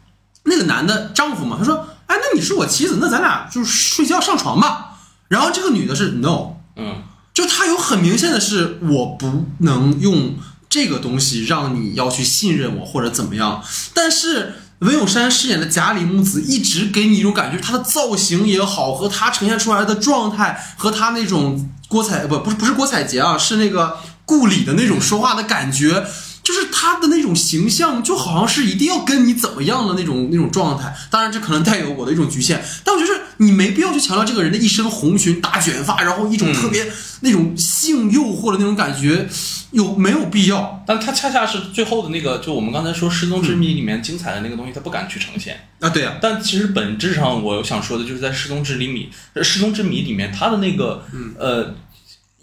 [0.43, 4.97] 那个男的丈夫嘛，他说：“哎，那你是我妻子，那咱俩就是睡觉上床吧。”
[5.29, 10.35] 然后这个女的是 no，嗯，就他有很明显的是，我不能用
[10.69, 13.63] 这个东西让你要去信任我或者怎么样。
[13.93, 26.05] 但是文咏珊饰演的贾里木子一直给你一种感觉，她的造型也好，和她呈现出来的状态，和她那种郭采不不是不是郭采洁啊，是那个顾里的那种说话的感觉。
[26.43, 30.95] 就是他的那种形象，就好像是一定要跟你怎么样的那种那种状态。
[31.09, 39.27] 当然，这可能带有我的一种局限，但我觉得你没必要去强调这个人的一身红裙、大卷发，然后一种特别那种性诱惑的那种感觉，
[39.71, 45.67] 有没有必要但他恰恰是最后的那个，就我们刚才说《失踪之谜》里面精彩的那个东西，他不敢去呈现。
[45.81, 45.89] 啊？
[45.89, 49.09] 对啊、但其实本质上，我想说的就是在《失踪之谜》
[49.43, 51.03] 《失踪之谜》里面，他的那个
[51.37, 51.75] 呃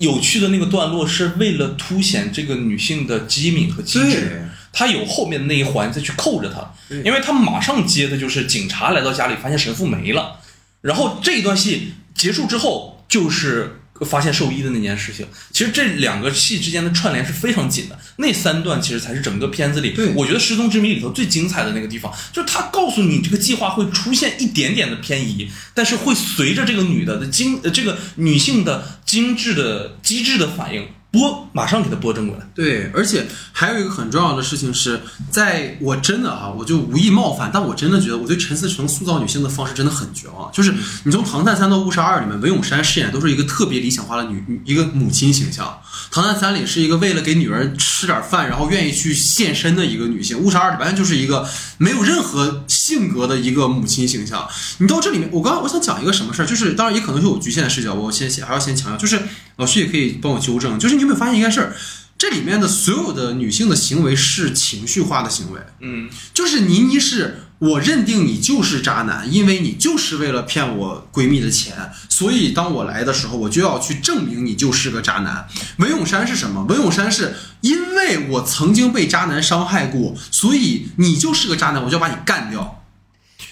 [0.05, 4.49] 有趣的那个段落，是为了凸显这个女性的机敏和机智。
[4.77, 10.40] 她有后面的那一环再去扣着她，因为她马上接的就是警察来到家里发现神父没了，
[10.81, 15.26] 然后这一段戏结束之后就是发现兽医的那件事情。
[15.52, 32.46] 其实这两个戏之间的串联是非常紧的，那三段其实才是整个片子里对我觉得《失踪之谜》里头最精彩的那个地方，就是他告诉你这个计划会出现一点点的偏移，但是会随着这个女的的精呃这个女性的精致的机智的反应拨马上给它拨正过来。
[32.55, 35.00] 对，而且还有一个很重要的事情是，
[35.31, 40.50] 在我真的啊，我就无意冒犯，但我真的觉得我对陈思诚塑造女性的方式真的很绝望。
[40.53, 40.74] 就是
[41.05, 45.66] 你从《唐探三》到《误杀二》里面，文咏珊饰演都是一个特别理想化的女一个母亲形象，
[46.14, 51.48] 《唐探三》里是一个为了给女儿吃点饭，然后愿意去献身的一个女性，《误杀二》里完全就是一个
[51.79, 54.48] 没有任何性格的一个母亲形象。
[54.79, 59.20] 你到这里面，我刚刚我想讲一个什么事儿，就是当然也可能是我局限的视角，我先还要先强调，就是
[59.57, 61.77] 老徐也可以帮我纠正，就是你有没有发现一件事儿？
[62.17, 75.47] 这里面的所有的女性的行为是情绪化的行为，嗯，就是倪妮是我认定你就是渣男，因为你就是为了骗我闺蜜的钱，所以当我来的时候，我就要去证明你就是个渣男。
[75.79, 76.62] 文咏珊是什么？
[76.64, 82.83] 文咏珊是因为我曾经被渣男伤害过，所以你就是个渣男，我就要把你干掉。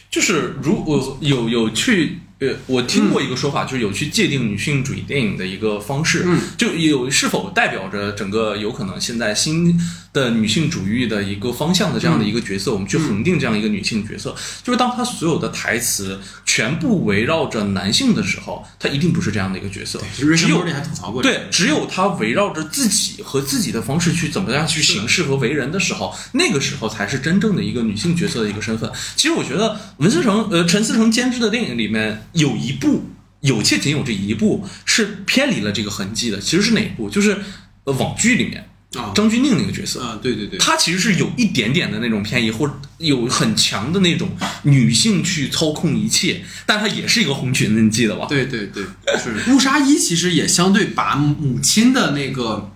[0.08, 9.78] 就是如果有有去呃，我听过一个说法，就是有去界定女性主义电影的一个方式，嗯，就有是否代表着整个有可能现在新
[10.12, 28.90] 的女性主义的一个方向的这样的一个角色，我们去恒定这样一个女性角色，就是当她所有的台词全部围绕着男性的时候，她一定不是这样的一个角色，只有里还吐槽过，对，只有她围绕着自己和自己的方式去怎么样去行事和为人的时候，那个时候才是真正的一个女性角色的一个身份。
[29.16, 33.04] 其实我觉得文思成呃陈思成监制的电影里面有一部，
[33.40, 36.38] 有且仅有这一部是偏离了这个痕迹的。
[36.38, 37.08] 其实是哪一部？
[37.08, 37.38] 就是
[37.84, 40.02] 呃网剧里面啊张钧甯那个角色。
[40.02, 44.28] 啊，对对对，她其实是有一点点的那种偏移，或有很强的那种
[44.62, 48.26] 女性去操控一切，但她也是一个红裙子，你记得吧？
[48.28, 48.84] 对对对，
[49.18, 52.70] 是误杀一其实也相对把母亲的那个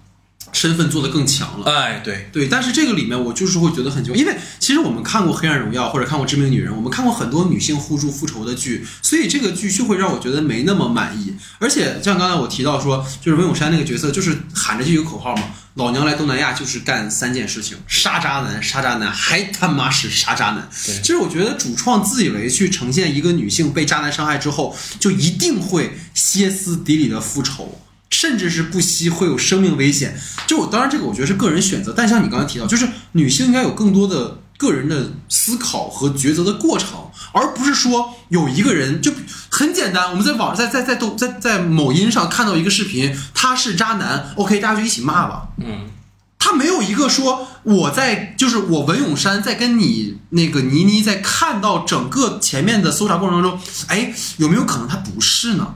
[0.52, 1.70] 身份做得更强了。
[1.70, 11.34] 哎，对，对，但是这个里面我就是会觉得很奇怪，因为其实我们看过《黑暗荣耀》或者看过《致命女人》，我们看过很多女性互助复仇的剧，所以这个剧就会让我觉得没那么满意。
[11.58, 15.42] 而且像刚才我提到说，就是文咏珊那个角色，就是喊着就一个口号嘛，
[15.74, 20.68] 老娘来东南亚就是干三件事情：杀渣男、杀渣男，还他妈是杀渣男。
[20.86, 27.82] 对其实我觉得主创自以为去呈现一个女性被渣男伤害之后，就一定会歇斯底里的复仇。
[28.10, 30.18] 甚至是不惜会有生命危险。
[30.46, 39.12] 就我当然这个我觉得是个人选择，但像你刚才提到，就是女性应该有更多的个人的思考和抉择的过程，而不是说有一个人就
[39.50, 40.10] 很简单。
[40.10, 45.48] 我们在网上在在在抖在在某音上看到一个视频，他是渣男，OK，大家就一起骂吧。
[45.58, 45.90] 嗯，
[46.38, 55.74] 他没有一个说我在就是我文咏珊在跟你那个倪妮在看到整个前面的搜查过程当中，哎，有没有可能他不是呢？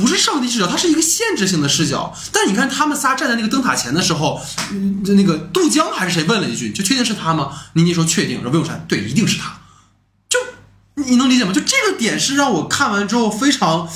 [0.00, 2.12] 不是上帝视角，它是一个限制性的视角。
[2.32, 4.40] 但你看他们仨站在那个灯塔前的时候，
[4.72, 9.58] 嗯那个杜江还是谁问了一句：“就确定是他吗？”倪妮说：“确定。”然后文咏珊对，一定是他。
[10.28, 10.38] 就
[11.04, 11.52] 你能理解吗？
[11.52, 13.88] 就这个点是让我看完之后非常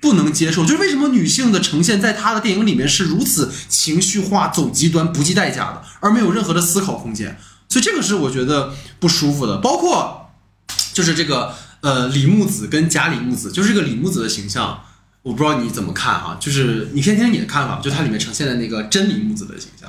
[0.00, 7.38] 不能接受，就是为什么女性的呈现在他的电影里面是如此情绪化、走极端、不计代价的，而没有任何的思考空间。
[7.68, 9.58] 所以这个是我觉得不舒服的。
[9.58, 10.30] 包括
[10.92, 14.82] 就是这个呃李木子跟假李木子，就是这个李木子的形象，
[15.22, 19.88] 我不知道你怎么看哈、就是你先听听你的看法，就它里面呈现的那个真理木子的形象。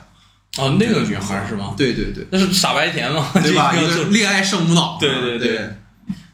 [0.58, 1.74] 哦，那个女孩是吗？
[1.76, 3.74] 对对对，那是傻白甜嘛，对吧？
[4.12, 4.98] 恋爱圣母脑。
[5.00, 5.70] 对对对对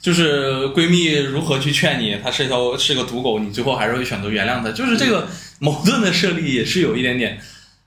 [0.01, 5.27] 就是闺蜜如何去劝你，她是一条是个毒狗，你最后还是会选择原谅她，就是这个
[5.59, 7.39] 矛盾的设立也是有一点点，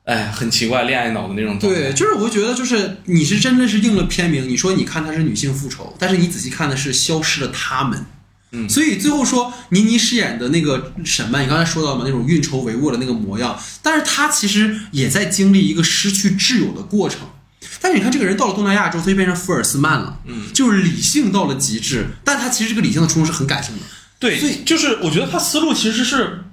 [0.05, 1.59] 哎，很奇怪，恋爱脑的那种。
[1.59, 8.07] 对，就是我会觉得，就是你是真的是应了片名，你说你看她是女性复仇，但是你仔细看的是消失了她们。
[8.53, 17.21] 嗯所以最后说倪妮饰演的那个沈曼，你刚才说到嘛，那种运筹帷幄的那个模样，但是她其实也在经历一个失去挚友的过程。
[17.81, 23.83] 但是你看这个人到了东南亚之后，他就变成福尔斯曼了，嗯，就是理性到了极致，但他其实这个理性的冲动是很感性的。
[24.19, 26.45] 对，所以就是我觉得他思路其实是，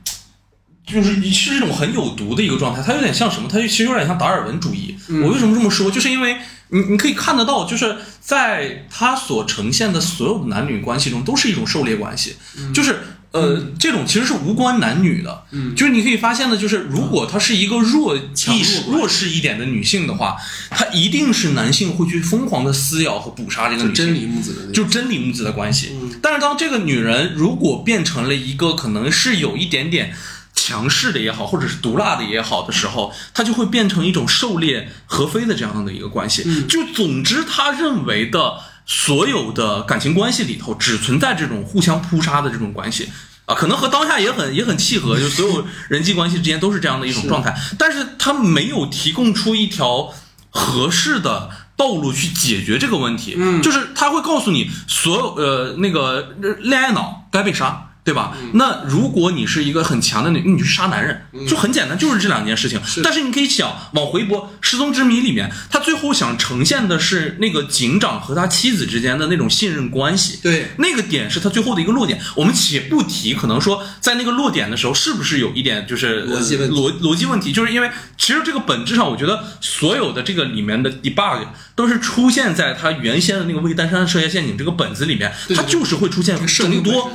[0.91, 3.47] 就是你是一种很有毒的一个状态，它有点像什么？
[3.47, 4.95] 它就其实有点像达尔文主义。
[5.07, 5.91] 嗯我为什么这么说？
[5.91, 6.37] 就是因为
[6.69, 12.35] 你你可以看得到，就是在他所呈现的所有的男女关系中，都是一种狩猎关系，
[12.73, 12.99] 就是。
[13.31, 20.35] 呃，这种其实是无关男女的，嗯就是你可以发现的，就是如果她是一个弱强弱意识弱势一点的女性的话，
[20.71, 25.91] 她一定是男性会去疯狂的撕咬和捕杀这个女性，真理母子的，就真理母子的关系。
[26.23, 30.11] 但是当这个女人如果变成了一个可能是有一点点
[30.59, 36.43] 强势的也好，或者是毒辣的也好的时候，他就会变成一种狩猎和非的这样的一个关系。
[36.67, 43.09] 就总之，他认为的所有的感情关系里头，只存在这种互相扑杀的这种关系。
[43.45, 50.13] 啊，可能和当下也很也很契合，就所有人际关系之间都是这样的一种状态，但是他没有提供出一条
[50.51, 53.35] 合适的道路去解决这个问题。
[53.37, 57.88] 嗯就是他会告诉你，所有呃那个呃恋爱脑该被杀。
[58.09, 58.35] 对吧？
[58.53, 62.81] 那如果你是一个很强的女，你去杀男人，就很简单，就是这两件事情。
[63.03, 70.39] 但是你可以想往回拨，《失踪之谜》里面，他最后想呈现的是那个警长和他妻子之间的那种信任关系。
[70.41, 72.19] 对，那个点是他最后的一个落点。
[72.35, 81.45] 我们且不提，可能说在那个落点的时候，是不是有一点就是逻辑问题逻逻辑问题，就是因为其实这个本质上，我觉得所有的这个里面的 debug
[81.75, 87.11] 都是出现在他原先的那个魏丹山射线陷阱这个本子里面，它就是会出现更多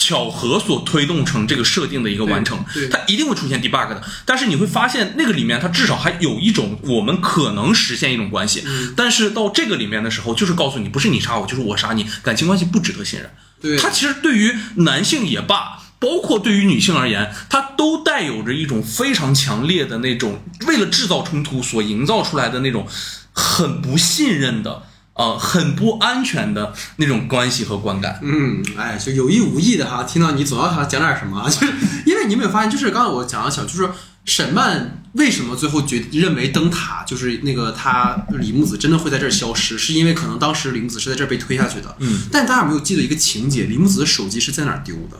[0.00, 4.02] 巧合所推动成这个设定的一个完成对，它一定会出现 debug 的。
[4.24, 13.30] 但是你会发现，那个里面它至少还有一种我们可能实现一种关系，嗯但是到这个里面的时候，就是告诉你，不是你杀我，就是我杀你，感情关系不值得信任。
[13.60, 22.88] 对，它其实对于男性也罢，包括对于女性而言，它都带有着一种非常强烈的那种为了制造冲突所营造出来的那种
[23.34, 24.84] 很不信任的。
[25.20, 31.74] 呃，很不安全的那种关系和观感，嗯，哎，就有意无意的哈，听到你总要想讲点什么啊，就是
[32.06, 33.90] 因为你有没有发现，就是刚才我讲了小，就是
[34.24, 41.94] 沈曼为什么最后决认为灯塔就是那个他李木子真的会在这儿消失，是因为可能当时李木子是在这儿被推下去的。
[41.98, 43.64] 嗯，但大家有没有记得一个情节？
[43.64, 45.18] 李木子的手机是在哪儿丢的？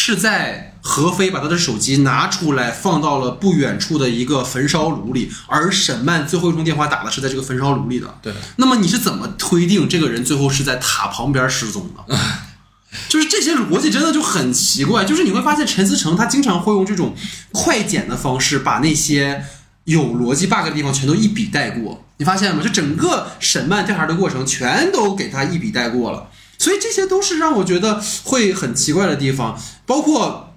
[0.00, 8.16] 是在何飞把他的手机拿出来放到了不远处的一个焚烧炉里，而沈曼最后一通电话打的是在这个焚烧炉里的。
[8.22, 12.16] 对，那么你是怎么推定这个人最后是在塔旁边失踪的？
[13.08, 15.04] 就是这些逻辑真的就很奇怪。
[15.04, 17.14] 就是你会发现陈思诚他经常会用这种
[17.52, 19.44] 快剪的方式，把那些
[19.84, 22.04] 有逻辑 bug 的地方全都一笔带过。
[22.18, 22.62] 你发现了吗？
[22.62, 26.28] 就整个审判调查的过程全都给他一笔带过了。
[26.58, 30.54] 所以这些都是让我觉得会很奇怪的地方，包括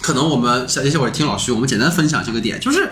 [0.00, 2.90] 可能我们下一会儿听老徐，我们简单分享这个点，就是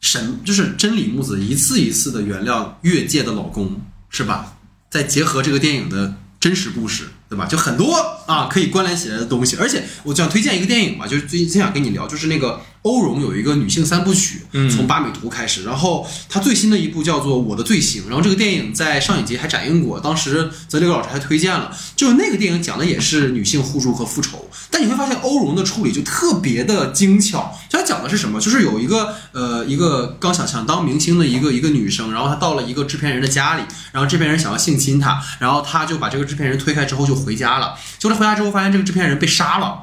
[0.00, 3.80] 神，就是真理木子一次一次的原谅越界的老公，
[4.10, 4.58] 是吧？
[4.88, 7.46] 再结合这个电影的真实故事，对吧？
[7.46, 7.94] 就很多
[8.26, 9.56] 啊可以关联起来的东西。
[9.56, 21.76] 而且我想推荐一个电影嘛，就是最近真想跟你聊，就是那个欧荣有一个女性三部曲，从八美图开始，然后她最新的一部叫做《我的罪行》，然后这个电影在上影节还展映过，当时泽刘老师还推荐了。
[21.96, 27.58] 就那个电影讲的也是女性互助和复仇，但你会发现欧荣的处理就特别的精巧。
[27.66, 28.38] 就他讲的是什么？
[28.38, 33.62] 就是有一个呃一个刚想想当明星的一个一个女生，然后她到了一个制片人的家里，
[33.92, 37.74] 然后制片人想要性侵她，然后她就把这个制片人推开之后就回家了。
[37.98, 39.78] 结果她回家之后发现这个制片人被杀了，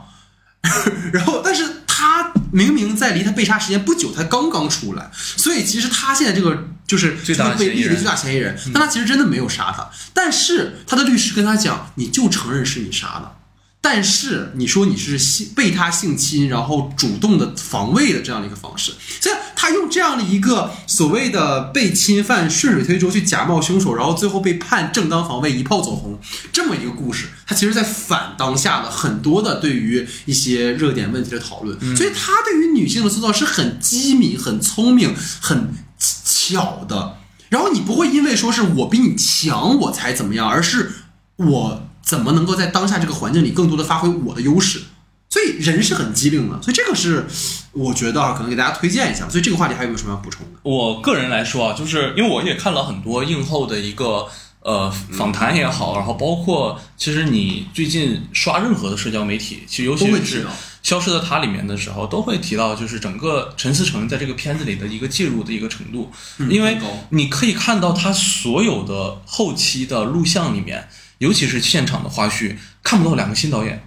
[1.12, 13.38] 然后但是她明明在离她被杀时间不久，才刚刚出来，所以其实她现在这个就是最大的就是被立为最大嫌疑人，但他其实真的没有杀他，但是他的律师跟他讲，你就承认是你杀的。
[13.86, 26.18] 但是你说你是性被他性侵，然后主动的防卫的这样的一个方式，所以他用这样的一个所谓的被侵犯顺水推舟去假冒凶手，然后最后被判正当防卫一炮走红
[26.54, 37.18] 这么一个故事，他其实在反当下的很多的对于一些热点问题的讨论，所以他对于女性的塑造是很机敏、很聪明、很巧的。
[37.50, 40.92] 然后你不会因为说是我比你强我才怎么样，而是
[41.36, 44.82] 我怎么能够在当下这个环境里更多的发挥我的优势。
[45.30, 47.26] 所以人是很机灵的，所以这个是
[47.72, 49.28] 我觉得啊，可能给大家推荐一下。
[49.28, 50.60] 所以这个话题还有没有什么要补充的？
[50.62, 54.28] 我个人来说啊，就是因为我也看了很多映后的一个
[54.60, 60.44] 呃访谈也好，然后包括其实你最近刷任何的社交媒体，其实尤其是
[60.84, 66.12] 《消失的她》里面的时候，都会提到就是整个陈思诚在这个片子里的一个介入的一个程度，
[66.48, 66.78] 因为
[67.10, 70.88] 你可以看到他所有的后期的录像里面，
[71.24, 73.82] 尤其是现场的花絮，看不到两个新导演，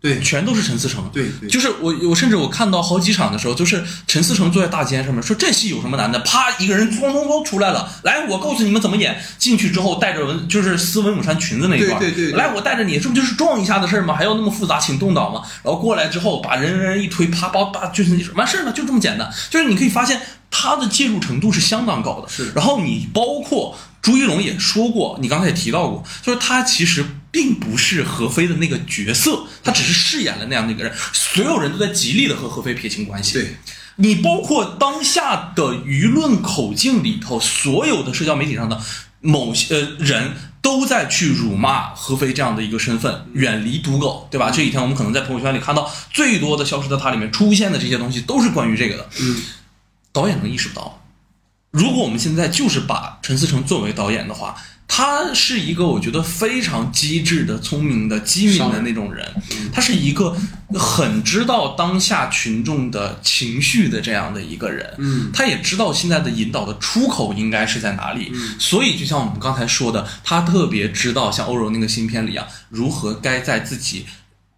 [0.00, 1.08] 对全都是陈思诚。
[1.10, 6.18] 对对，就是我，我甚至我看到好几场的时候，就是陈思诚坐在大街上面说这戏有什么难的？
[6.20, 9.18] 啪，一个人咣咣咣出来了，来，我告诉你们怎么演。
[9.38, 14.14] 进去之后带着文就是撕文武衫裙子那一段，对对来，我带着你，这不就是撞一下的事儿吗？
[14.14, 15.40] 还要那么复杂，请动脑吗？
[15.62, 19.32] 然后过来之后把人人一推，啪把把就是完事儿了，就这么简单。
[19.48, 20.20] 就是你可以发现
[20.50, 22.28] 他的介入程度是相当高的。
[22.28, 23.74] 是然后你包括
[24.04, 33.32] 朱一龙也说过，你刚才也提到过，就是他其实并不是何非的那个角色，他只是饰演了那样的一个人，所有人都在极力的和何非撇清关系。
[33.32, 33.56] 对，
[33.96, 38.78] 你包括当下的舆论口径里头，所有的社交媒体上的
[39.22, 44.50] 某些呃人都在去辱骂何非这样的一个身份，远离赌狗，对吧？
[44.50, 49.08] 这几天我们可能在朋友圈里看到最多的《消失的他》里面出现的这些东西，都是关于这个的。
[49.22, 49.42] 嗯，
[50.12, 51.00] 导演能意识不到。
[51.74, 54.54] 如果我们现在就是把陈思诚作为导演的话，
[54.86, 59.26] 他是一个我觉得非常机智的、聪明的、机敏的那种人，
[59.72, 60.36] 他是一个
[60.74, 74.06] 很知道当下群众的情绪的这样的一个人，嗯，他也知道现在的引导的出口应该是在哪里，所以就像我们刚才说的，他特别知道像欧柔那个新片里啊，如何该在自己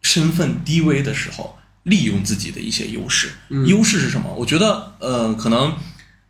[0.03, 3.31] 身份低微的时候利用自己的一些优势。
[3.67, 4.31] 优势是什么？
[4.35, 5.73] 我觉得呃，可能。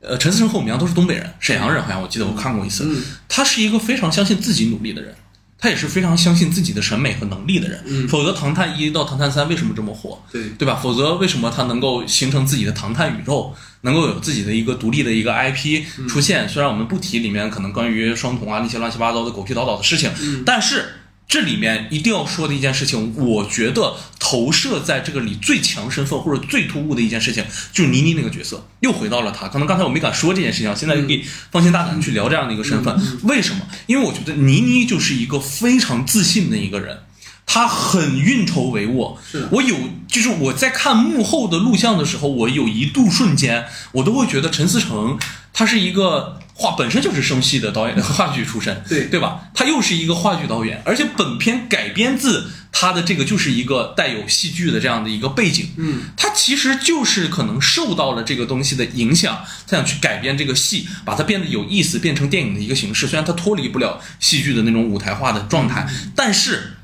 [0.00, 2.84] 呃，陈思诚和我们一样都是东北人，沈阳人，好像我记得我看过一次。
[2.86, 5.14] 嗯他是一个非常相信自己努力的人，
[5.58, 7.82] 他也是非常相信自己的审美和能力的人。
[7.86, 10.22] 嗯否则，《唐探一》到《唐探三》为什么这么火？
[10.30, 10.78] 对对吧？
[10.82, 16.48] 否则，为什么他能够形成自己的唐探宇宙，能够有自己的一个独立的一个 IP 嗯出现？
[16.48, 20.84] 虽然我们不提里面可能关于双瞳啊那些乱七八糟的狗屁倒倒的事情，嗯但是。
[21.28, 29.48] 这里面一定要说的一件事情，我觉得投射在这个里最强身份或者最突兀的一件事情，就是倪妮那个角色，又回到了他。
[29.48, 32.96] 可能刚才我没敢说这件事情，现在可以放心大胆地去聊这样的一个身份。
[33.24, 33.62] 为什么？
[33.86, 37.00] 因为我觉得倪妮就是一个非常自信的一个人。
[37.48, 39.76] 她很运筹帷幄，是我有，
[40.08, 45.16] 就是我在看幕后的录像的时候，我有一度瞬间，我都会觉得陈思诚
[45.52, 49.42] 他是一个话本身就是生戏的导演，话剧出身，对对吧？
[49.52, 63.06] 他又是一个话剧导演，而且本片改编自他的这个就是一个带有戏剧的这样的一个背景，嗯，他其实就是可能受到了这个东西的影响，他想去改编这个戏，把它变得有意思，变成电影的一个形式。
[63.06, 66.75] 虽然它脱离不了戏剧的那种舞台化的状态，但是。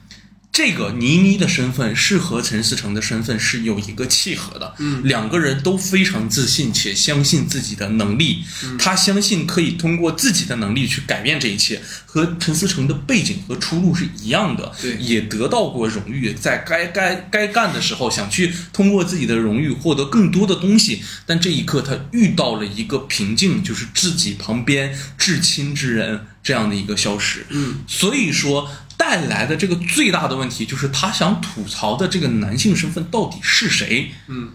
[0.52, 8.44] 这个倪妮的身份是和陈思诚的身份是有一个契合的，嗯，两个人都非常自信且相信自己的能力，
[8.78, 14.96] 他相信可以通过自己的能力去改变这一切，和陈思诚的背景和出路是一样的，对。
[14.98, 28.70] 也得到过荣誉，在该该该干的时候想去通过自己的荣誉获得更多的东西，但这一刻他遇到了一个瓶颈，就是自己旁边至亲之人这样的一个消失，嗯，所以说。
[29.04, 34.12] 但带来的这个最大的问题就是他想吐槽的这个男性身份到底是谁？
[34.28, 34.52] 嗯，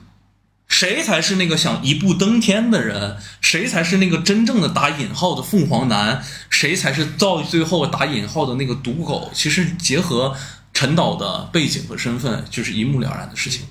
[0.69, 3.17] 谁才是那个想一步登天的人？
[3.41, 6.23] 谁才是那个真正的打引号的凤凰男？
[6.49, 9.29] 谁才是到最后打引号的那个毒狗？
[9.33, 10.33] 其实结合
[10.73, 13.65] 陈导的背景和身份，就是一目了然的事情。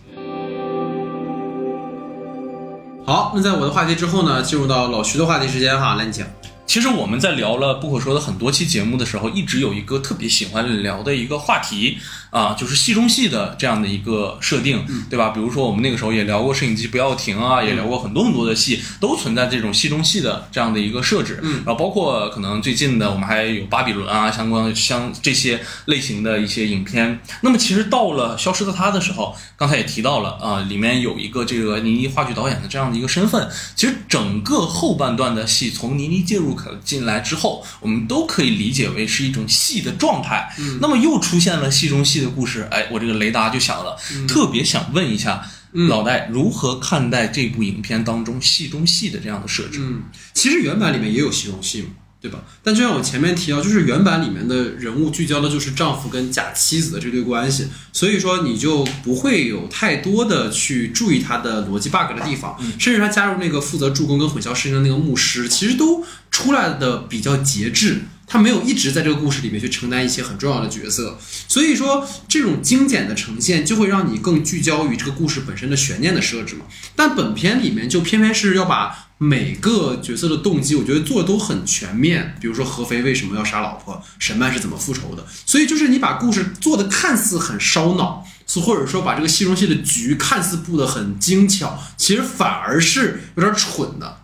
[3.06, 6.26] 好，那在我的话题之后呢，进入到老徐的话题时间哈，来你讲。
[6.66, 11.96] 其实我们在聊了不可说的很多期节目的时候，一直有一个特别喜欢聊的一个话题
[12.30, 15.30] 啊，就是戏中戏的这样的一个设定，对吧？
[15.30, 21.38] 比如说我们那个时候也聊过摄影机不要停啊，也聊过很多很多的戏，都存在这种戏中戏的这样的一个设置。
[21.42, 27.20] 嗯然后包括可能最近的我们还有巴比伦啊相关相这些类型的一些影片。
[27.42, 33.48] 那么其实到了《消失的她》的时候，刚才也提到了啊，里面有一个这个倪妮话剧导演的这样的一个身份。
[33.76, 40.52] 其实整个后半段的戏从倪妮介入可进来之后，我们都可以理解为是一种戏的状态。
[40.58, 43.96] 嗯那么又出现了戏中戏的故事，哎，我这个雷达就响了，
[44.26, 45.46] 特别想问一下。
[45.78, 49.78] 嗯老戴如何看待这部影片当中戏中戏的这样的设置？
[49.82, 51.88] 嗯，其实原版里面也有戏中戏嘛，
[52.20, 52.40] 对吧？
[52.62, 68.02] 但就像我前面提到，就是原版里面的人物聚焦的就是丈夫跟假妻子的这对关系，所以说你就不会有太多的去注意他的逻辑 bug 的地方，甚至他加入那个负责助攻跟混淆视听的那个牧师，其实都出来的比较节制。
[68.28, 76.64] 他没有一直在这个故事里面去承担一些很重要的角色，所以说这种精简的呈现就会让你更聚焦于这个故事本身的悬念的设置嘛。
[76.96, 82.36] 但本片里面就偏偏是要把每个角色的动机，我觉得做的都很全面。
[82.40, 88.26] 比如说合肥为什么要杀老婆，沈曼是怎么复仇的，所以就是你把故事做的看似很烧脑，
[88.62, 94.20] 或者说把这个戏中戏的局看似布的很精巧，其实反而是有点蠢的。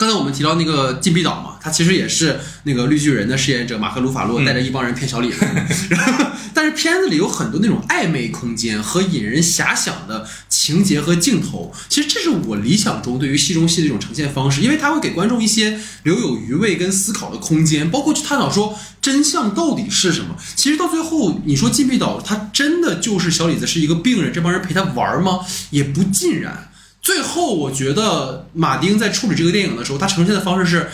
[0.00, 5.44] 刚才我们提到那个禁闭岛嘛，他其实也是那个绿巨人的饰演者马克·鲁法洛带着一帮人骗小李子，
[5.90, 6.24] 然后
[6.54, 20.34] 但是片子里有很多那种暧昧空间和引人遐想的情节和镜头，其实这是我理想中对于戏中戏的一种呈现方式，因为它会给观众一些留有余味跟思考的空间，包括去探讨说真相到底是什么。
[20.56, 25.40] 其实到最后，你说禁闭岛它真的就是小李子是一个病人，这帮人陪他玩吗？
[25.68, 26.69] 也不尽然。
[27.02, 30.90] 最后，我觉得马丁在处理这个电影的时候，他呈现的方式是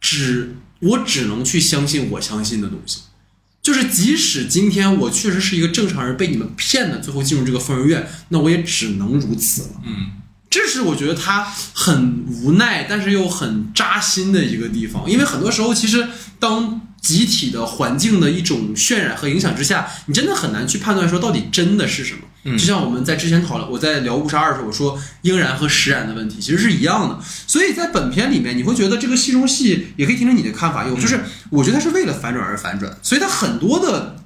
[0.00, 3.00] 只我只能去相信我相信的东西，
[3.62, 9.68] 就是即使今天我确实是一个正常人，被你们骗的，最后进入这个疯人院，那我也只能如此了。
[9.84, 10.12] 嗯，
[10.48, 11.44] 这是我觉得他
[11.74, 16.08] 很无奈，但是又很扎心的一个地方，因为很多时候其实
[16.38, 22.20] 当集体的环境的一种渲染和影响之下，你真的很难去判断说到底真的是什么。
[22.44, 27.18] 嗯就像我们在之前讨论，我在聊误杀二的时候，我说应然和实然的问题其实是一样的。
[27.46, 31.20] 所以在本片里面，你会觉得这个戏中戏也可以听听你的看法，有就是
[31.50, 34.16] 我觉得它是为了反转而反转，所以它很多的。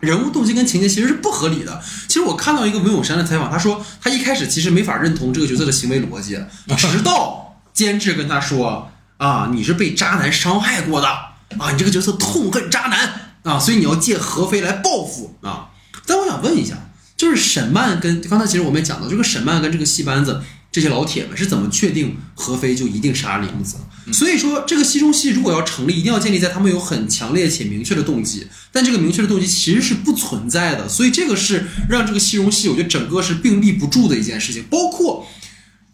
[0.00, 1.82] 人物动机跟情节其实是不合理的。
[2.06, 6.38] 其实我看到一个文咏珊的采访，他说他一开始其实没法认同这个角色的行为逻辑，
[6.76, 11.08] 直到监制跟他说啊，你是被渣男伤害过的
[11.56, 15.70] 啊，你这个角色痛恨渣男啊，所以你要借何非来报复啊。
[16.06, 23.76] 但我想问一下，就是沈曼跟刚才其实我们也讲到，这个沈曼跟这个戏班子这些老铁们是怎么确定何非就一定杀李木子？
[24.12, 28.46] 所以说，这个戏中戏如果要成立，一定要建立在他们有很强烈且明确的动机。
[28.72, 34.64] 但这个明确的动机其实是不存在的，所以这个是让这个戏中戏，我觉得整个是并立不住的一件事情。
[34.70, 35.26] 包括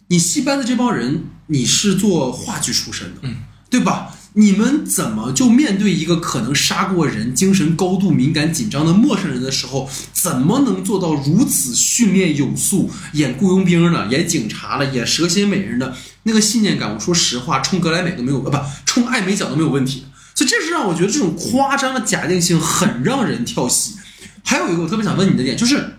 [0.09, 3.37] 你戏班的这帮人，你是做话剧出身的，嗯，
[3.69, 4.15] 对吧？
[4.37, 12.91] 你们怎么就面对一个可能杀过人、精神高度敏感紧张的陌生人的时候，怎么能做到如此训练有素？
[13.13, 20.05] 演雇佣兵的，演警察的，演蛇蝎美人的那个信念感，我说实话，冲格莱美都没有，呃，不，冲艾美奖都没有问题。
[20.35, 23.95] 所以这是让我觉得这种夸张的假定性很让人跳戏。
[24.43, 25.95] 还有一个我特别想问你的点就是。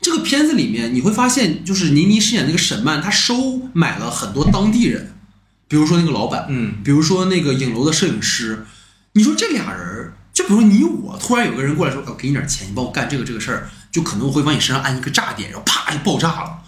[0.00, 5.13] 这个片子里面你会发现，就是倪妮饰演那个沈曼，她收买了很多当地人，
[5.74, 8.64] 比如说那个老板，嗯，比如说那个影楼的摄影师。
[9.14, 16.58] 你说这俩人儿，就比如说你我，突然有个人过来说，我给你点钱，你帮我干这个这个事儿，就可能我会往你身上按一个炸点，然后啪就爆炸了。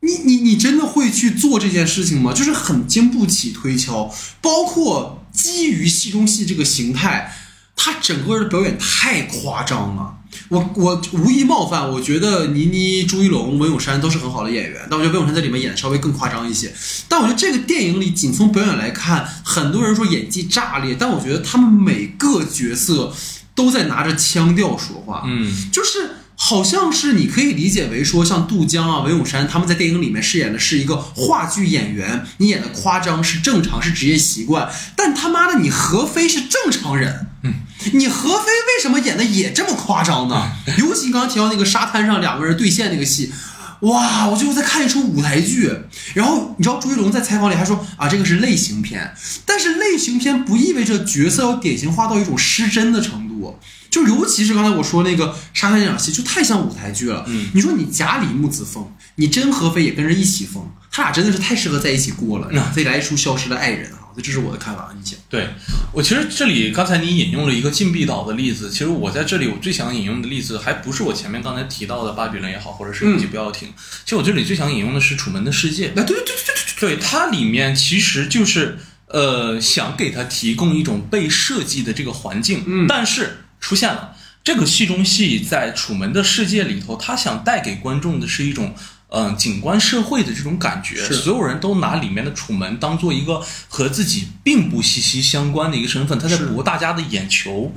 [0.00, 2.34] 你你你真的会去做这件事情吗？
[2.34, 7.34] 就是很经不起推敲，包括基于戏中戏这个形态，
[7.74, 10.18] 他整个人的表演太夸张了。
[10.48, 16.72] 我我无意冒犯，我觉得倪妮、朱一龙、文咏珊都是很好的演员，但我觉得文咏珊在里面演的稍微更夸张一些。
[17.08, 23.12] 但我觉得这个电影里，仅从表演来看，很多人说演技炸裂，但我觉得他们每个角色
[23.54, 37.54] 都在拿着腔调说话，嗯，就是好像是你可以理解为说，像杜江啊、文咏珊他们在电影里面饰演的是一个话剧演员，你演的夸张是正常，是职业习惯，但他妈的你何非是正常人，嗯，
[37.92, 40.50] 你何非为什么演的也这么夸张呢？
[40.78, 43.32] 尤其刚刚提到那个沙滩上两个人对线那个戏，
[43.80, 45.70] 哇，我最后在看一出舞台剧。
[46.14, 49.14] 然后你知道朱一龙在采访里还说啊，这个是类型片，
[49.44, 53.58] 但是类型片不意味着角色要典型化到一种失真的程度。
[53.90, 57.24] 就尤其是刚才我说那个沙滩那场戏，就太像舞台剧了。
[57.28, 62.48] 嗯，你说你假李木子疯，你真合肥也跟着一起疯，他俩真的是太适合在一起过了。
[62.50, 64.92] 嗯，再来一出消失的爱人啊，这是我的看法。
[64.96, 65.48] 你讲，对
[65.92, 73.68] 我其实这里刚才你引用了一个禁闭岛的例子，其实我在这里我最想引用的例子，还不是我前面刚才提到的巴比伦也好，或者是你就不要停。
[74.04, 75.88] 其实我这里最想引用的是《楚门的世界》。
[75.94, 76.34] 那，对对对
[76.78, 84.16] 对对对，它里面其实就是呃想给他提供一种被设计的这个环境，嗯，但是出现了。
[84.42, 88.74] 这个戏中戏在《楚门的世界》里头，他想带给观众的是一种，
[89.14, 91.04] 嗯，景观社会的这种感觉。
[91.12, 97.72] 所有人都拿里面的楚门当做一个和自己并不息息相关的一个身份，他在博大家的眼球。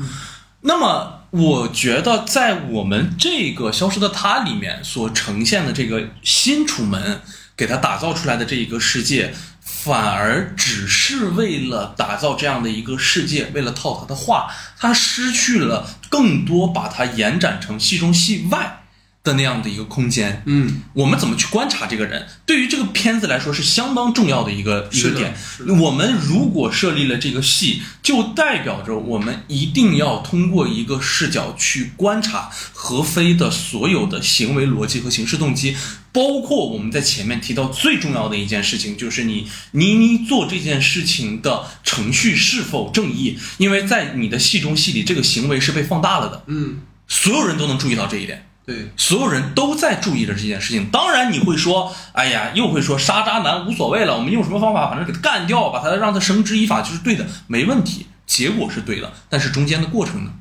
[0.62, 7.22] 那么，我觉得在我们这个《消失的他》里面所呈现的这个新楚门，
[7.56, 9.34] 给他打造出来的这一个世界。
[9.70, 18.87] 反而只是为了打造这样的一个世界，为了套他的话，他失去了更多把它延展成戏中戏外
[19.28, 20.42] 的那样的一个空间。
[20.46, 25.36] 嗯，我们怎么去观察这个人，对于这个片子来说是相当重要的一个一个点。
[25.80, 35.76] 我们如果设立了这个戏，就代表着我们一定要通过一个视角去观察何非的所有的行为逻辑和行事动机。
[36.14, 43.38] 包括我们在前面提到最重要的一件事情，就是你倪妮做这件事情的程序是否正义？
[43.60, 46.44] 因为在你的戏中戏里，这个行为是被放大了的。
[46.48, 48.47] 嗯，所有人都能注意到这一点。
[48.68, 50.90] 对，所有人都在注意着这件事情。
[50.92, 59.14] 当然，你会说，哎呀，又会说杀渣男无所谓了，我们用什么方法，反正给他干掉，把他让他绳之以法就是对的，没问题，结果是对的。
[59.30, 60.32] 但是中间的过程呢？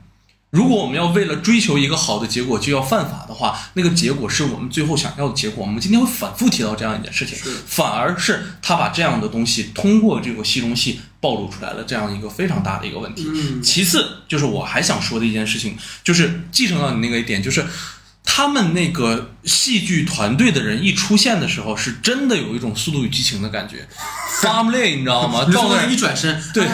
[0.50, 5.64] 如果我们要为了追求一个好的结果就要犯法的话，那个结果是我们最后想要的结果。
[5.64, 13.26] 我们今天会反复提到这样一件事情，反而是他把这样的东西通过这个戏中戏暴露出来了，这样一个非常大的一个问题。
[13.62, 17.66] 其次就是我还想说的一件事情，就是继承到你那个一点，就是
[18.26, 23.88] 他们那个戏剧团队的人一出现的时候，是真的有一种速度与激情的感觉。
[24.42, 25.44] Family，你知道吗？
[25.50, 26.66] 到那一转身，对，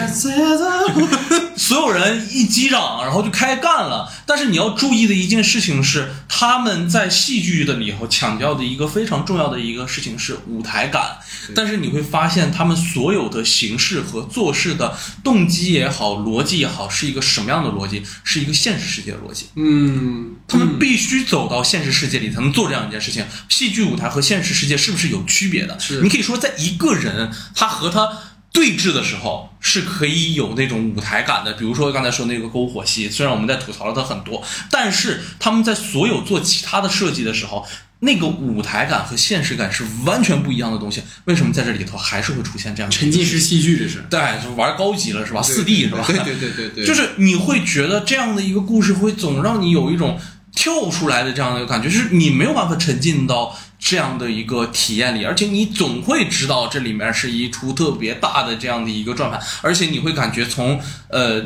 [1.55, 4.11] 所有人一击掌，然后就开干了。
[4.25, 11.17] 但是你要注意的一件事情是，他们在戏剧的里头强调的一个非常重要的一个事情是舞台感。
[11.55, 18.01] 但是你会发现，他们所有的形式和做事的动机也好，逻辑也好，是一个什么样的逻辑？
[18.23, 19.47] 是一个现实世界的逻辑。
[19.55, 23.25] 嗯，他们必须走到现实世界里才能做这样一件事情。
[23.49, 25.77] 戏剧舞台和现实世界是不是有区别的？
[25.79, 26.01] 是。
[26.01, 28.09] 你可以说，在一个人他和他
[28.53, 31.51] 对峙的时候，是可以有那种舞台感的。
[31.53, 34.41] 比如说刚才说那个篝火戏，虽然我们在吐槽了它很多，
[34.71, 37.65] 但是他们在所有做其他的设计的时候。
[38.05, 43.77] 那个舞台感和现实感是完全不一样的东西，为什么在这里头还是会出现这样沉浸式戏剧？
[43.77, 45.41] 这是对，就玩高级了是吧？
[45.41, 46.03] 四 D 是吧？
[46.05, 50.19] 对对对对对，就是你会觉得这样的一个故事会总让你有一种
[50.53, 60.79] 跳出来的这样的一个感觉，就是你没有办法沉浸到这样的一个体验里，而且你总会知道这里面是一出特别大的这样的一个转盘，而且你会感觉从
[61.09, 61.43] 呃。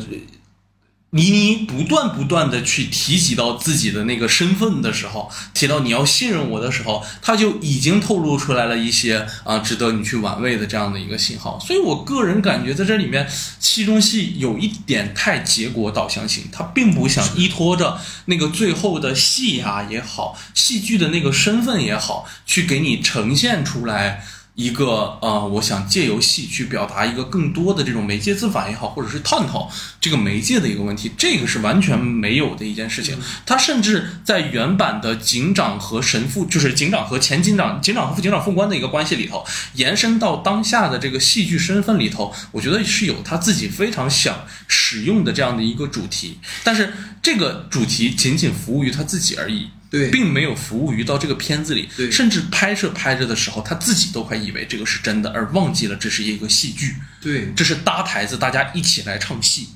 [1.11, 11.57] 倪妮不断不断的去提及到自己的那个身份的时候，提到你要信任我的时候，他就已经透露出来了一些啊值得你去玩味的这样的一个信号。
[11.59, 13.25] 所以我个人感觉在这里面
[13.59, 24.25] 戏中戏有一点太结果导向型，他并不想依托着那个最后的戏啊也好，戏剧的那个身份也好，去给你呈现出来。
[24.57, 33.15] 一个呃，我想借由戏去表达一个更多的这种媒介自反也好，或者是探讨这个媒介的一个问题，这个是完全没有的一件事情。
[33.45, 39.45] 他甚至在原版的警长和神父，就是警长和前警长、警长和副警长副官的一个关系里头，
[39.75, 46.91] 延伸到当下的这个戏剧身份里头，我觉得是有他自己非常想使用的这样的一个主题，但是
[47.21, 49.67] 这个主题仅仅服务于他自己而已。
[49.89, 56.95] 对，并没有服务于到这个片子里，对，甚至拍摄拍着的时候，他自己都快以为这个是真的，而忘记了这是一个戏剧。
[57.21, 59.69] 对，这是搭台子，大家一起来唱戏。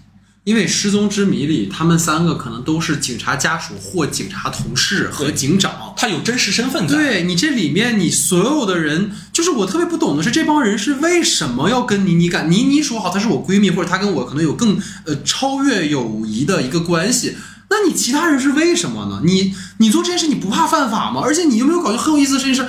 [0.43, 6.87] 因为《失踪之谜》里，他们三个可能都是警察家属或警察同事和警长，他有真实身份。
[6.87, 12.49] 对你这里面，你所有的人，就是我特别不懂的是，这帮人是为什么要跟倪妮干？
[12.49, 17.37] 倪妮说好，她是我闺蜜，或者她跟我可能有更呃超越友谊的一个关系。
[17.71, 19.21] 那你其他人是为什么呢？
[19.23, 21.21] 你你做这件事你不怕犯法吗？
[21.23, 21.97] 而且你有没有搞就？
[21.97, 22.67] 很有意思的事情是，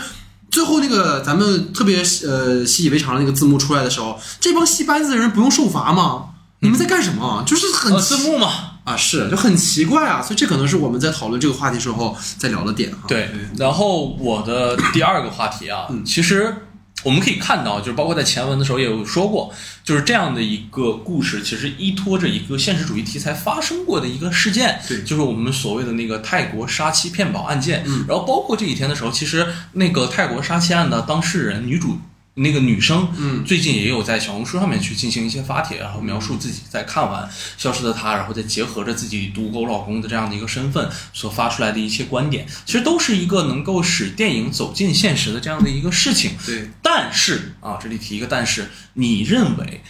[0.50, 6.26] 最后那个咱们特别呃习以为常的那个字幕出来的时候，这帮戏班子的人不用受罚吗？
[6.61, 7.42] 你们在干什么？
[7.44, 8.48] 就是很呃，字幕嘛，
[8.84, 12.98] 啊，是就很奇怪啊，所以这可能是我们在讨论这个话题时候在聊的点哈。
[13.09, 13.28] 对，
[13.59, 16.55] 然后我的第二个话题啊，其实
[17.03, 27.82] 我们可以看到，就是包括在前文的时候也有说过，就是这样的一个故事，其实依托着一个现实主义题材发生过的一个事件，对就是我们所谓的那个泰国杀妻骗保案件。
[27.86, 31.98] 嗯然后包括这几天的时候，其实那个泰国杀妻案的当事人女主。
[32.35, 37.28] 那个女生，嗯，最近也有在小红书上面去进行一些发帖，然后描述自己在看完
[37.59, 46.30] 《消失的她》，然后再结合着自己独狗老公的这样的一个身份所发出来的一些观点，其实都是一个能够使电影走进现实的这样的一个事情。
[46.47, 49.64] 对，但是啊，这里提一个但是，你认为《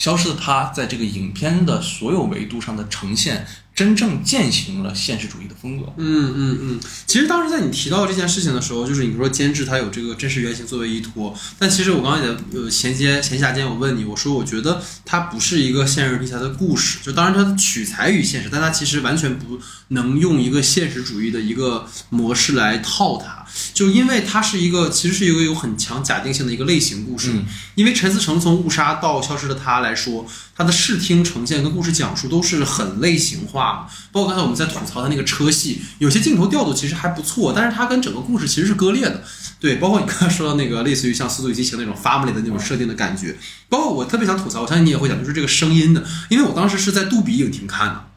[0.00, 5.92] 消失的她》在这个影片的所有维度上的呈现，真正践行了现实主义的风格？
[5.98, 23.39] 嗯嗯嗯，其实当时在你提到这件事情的时候，就是你说监制他有这个真实原型作为依托，但其实我刚刚也呃衔接闲暇间我问你，我说我觉得它不是一个现实题材的故事，就当然它取材于现实，但它其实完全不能用一个现实主义的一个模式来套它，
[23.72, 27.44] 就因为它是一个其实是一个有很强假定性的一个类型故事，嗯
[27.74, 33.94] 因为陈思诚从误杀到消失的她来说，他的视听呈现跟故事讲述都是很类型化的。
[34.12, 39.22] 包括刚才我们在吐槽他那个车戏，有些镜头调度其实还不错，但是它跟整个故事其实是割裂的。
[39.58, 43.36] 对，包括你刚才说到那个类似于像《速度与激情》那种 family 的那种设定的感觉，
[43.68, 48.09] 包括我特别想吐槽，我相信你也会讲，就是这个声音的，因为我当时是在杜比影厅看的。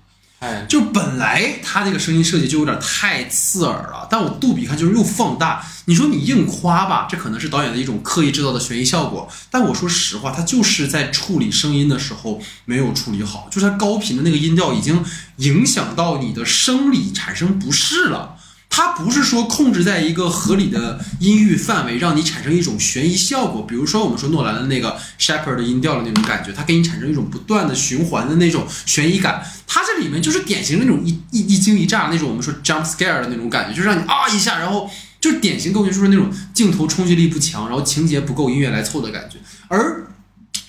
[0.43, 5.65] 哎，就本来他这个声音设计就有点太刺耳了，但我杜比看就是又放大。
[5.85, 9.29] 你说你硬夸吧，这可能是导演的一种刻意制造的悬疑效果。
[9.49, 15.01] 但我说实话，他就是在处理声音的时候没有处理好，就是他高频的那个音调已经
[15.37, 18.35] 影响到你的生理产生不适了。
[18.75, 23.61] 它不是说控制在一个合理的音域范围，让你产生一种悬疑效果。
[23.61, 29.45] 比如说我们说诺兰的那个 Shepherd 的音调的那种感觉，它给你产生一种不断的循环的那种悬疑感。
[29.67, 34.89] 它这里面就是典型那种一一一惊一乍那种我们说 jump scare 的那种感觉，就让你啊一下，然后
[35.21, 39.37] 就典型构建出那种镜头冲击力不强，然后情节不够，音乐来凑的感觉。
[39.67, 40.07] 而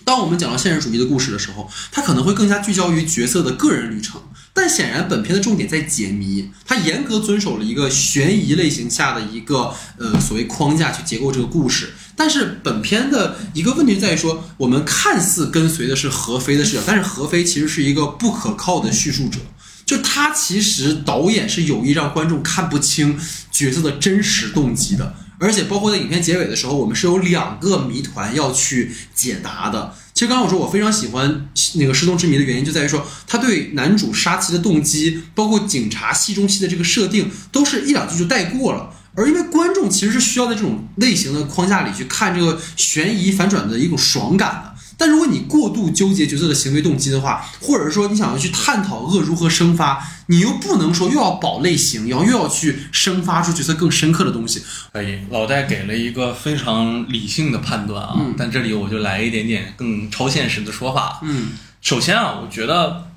[0.04, 4.20] 当我们讲到现实主义的故事的时候，它可能会更加聚焦于角色的个人旅程。
[4.52, 11.92] 但显然，本片的重点在解谜，它严格遵守了一个悬疑类型下的一个呃所谓框架去结构这个故事。
[12.14, 19.40] 但是本片的一个问题在于说，我们看似跟随的是何非的视角，但是何非其实是一个不可靠的叙述者。
[19.84, 23.18] 就他其实导演是有意让观众看不清
[23.50, 29.94] 角色的真实动机的，而且包括在影片结尾的时候，我们是有两个谜团要去解答的。
[30.12, 38.90] 其实刚刚我说我非常喜欢那个《失踪之谜》的原因，就在于说他对男主杀妻的动机，包括警察戏中戏的这个设定，都是一两句就带过了。
[39.16, 44.73] 而因为观众其实是需要在这种类型的框架里去看这个悬疑反转的一种爽感的。
[44.96, 54.62] 但如果你过度纠结角色的行为动机的话，或者说你想要去探讨恶如何生发，你又不能说又要保类型，然后又要去生发出角色更深刻的东西。
[54.92, 61.20] 可以，老戴给了一个非常理性的判断啊，但这里我就来一点点更超现实的说法。
[61.22, 63.08] 嗯首先啊，我觉得，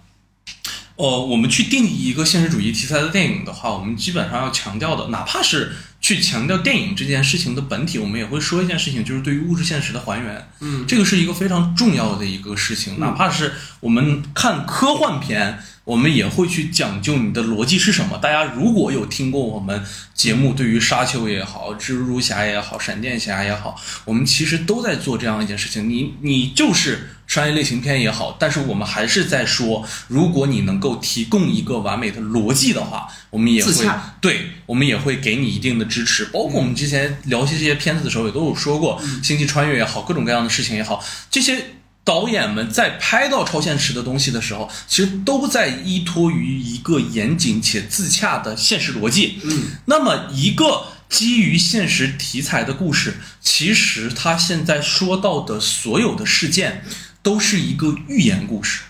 [0.98, 5.72] 呃，我们去定义一个现实主义题材的电影的话，我们基本上要强调的，哪怕是
[6.08, 10.50] 去强调电影这件事情的本体，我们也会说一件事情，就是对于物质现实的还原。
[10.62, 13.52] 嗯，这个是一个非常重要的一个事情，哪怕是
[13.82, 15.60] 我们看科幻片。
[15.88, 18.18] 我们也会去讲究你的逻辑是什么。
[18.18, 19.82] 大家如果有听过我们
[20.14, 23.74] 节目，对于沙丘也好、蜘蛛侠也好、闪电侠也好，
[24.04, 25.90] 我们其实都在做这样一件事情。
[25.90, 33.72] 你你就是商业类型片也好，但是我们还是在说，如果你能够提供一个完美的逻辑的话，我们也会
[34.20, 36.26] 对我们也会给你一定的支持。
[36.26, 41.64] 包括我们之前聊些这些片子的时候，也都有说过，星际穿越也好，各种各样的事情也好，这些。
[42.08, 49.42] 导演们在拍到超现实的东西的时候，其实都在依托于一个严谨且自洽的现实逻辑。
[49.44, 56.86] 嗯，那么一个基于现实题材的故事，其实他现在说到的所有的事件，
[57.22, 58.84] 都是一个寓言故事，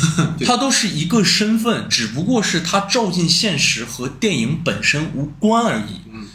[0.46, 6.00] 它都是一个身份，只不过是它照进现实和电影本身无关而已。
[6.10, 6.26] 嗯，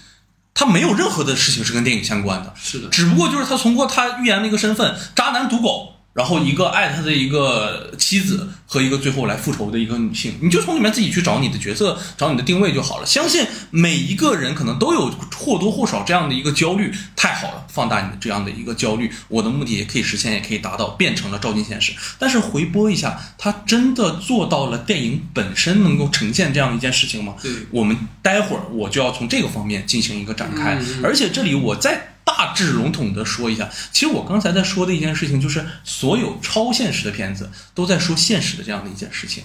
[0.53, 2.53] 它没有任何的事情是跟电影相关的。
[2.55, 13.05] 是的，只不过就是他通过他预言的一个身份，渣男赌狗，然后一个爱他的一个妻子和一个最后来复仇的一个女性，你就从里面自己去找你的角色，找你的定位就好了。
[13.05, 21.93] 相信每一个人可能都有或多或少这样的一个焦虑，太好了，放大你的这样的一个焦虑，我的目的也可以实现，也可以达到，变成了照进现实。
[22.17, 27.35] 但是回播一下，他真的做到了电影本身能够呈现这样一件事情吗？
[27.43, 33.67] 对我们待会儿我就要从这个方面进行一个展开，嗯嗯而且这里我再大大致笼统的说一下。
[33.91, 39.43] 其实我刚才在说的一件事情，就是所有超现实的片子都在说现实的这样的一件事情。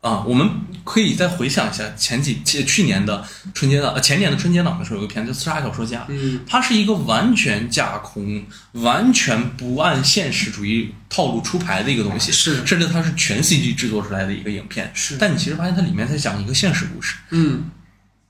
[0.00, 0.46] 啊，我们
[0.84, 12.66] 可以再回想一下前几去年的春节档，呃，前年的春节档的时候有个片子《刺杀小说家》，嗯，它是一个完全架空、完全不按现实主义套路出牌的一个东西，是。
[12.66, 15.16] 甚至它是全 CG 制作出来的一个影片，是。
[15.16, 17.70] 但你其实发现它里面在讲一个现实故事，嗯。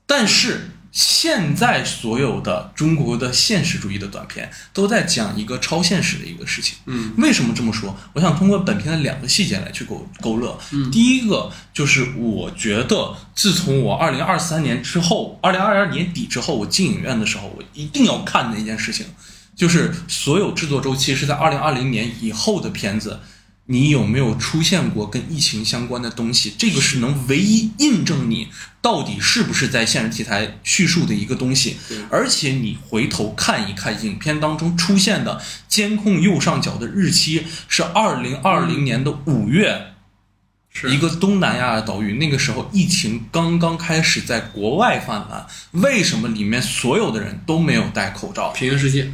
[0.05, 6.77] 但是现在所有的中国的现实主义的短片都在讲一个超现实的一个事情。
[6.85, 7.93] 嗯，为什么这么说？
[8.13, 10.57] 我想通过本片的两个细节来去勾勾勒。
[10.71, 19.05] 嗯第一个就是我觉得，自从我二零二三年之后，二零二二年底之后，我进影院的时候，我一定要看的一件事情，
[19.53, 23.19] 就是所有制作周期是在二零二零年以后的片子。
[23.67, 26.53] 你有没有出现过跟疫情相关的东西？
[26.55, 28.49] 这个是能唯一印证你
[28.79, 31.77] 到底是不是在现实题材叙述的一个东西。
[32.11, 39.93] 而且你回头看一看影片当中出现的监控右上角的日期是二零二零年的五月，
[40.71, 45.47] 是一个东南亚的岛屿，那个时候疫情刚刚开始在国外泛滥，
[45.81, 48.51] 为什么里面所有的人都没有戴口罩？
[48.51, 49.11] 平行世界，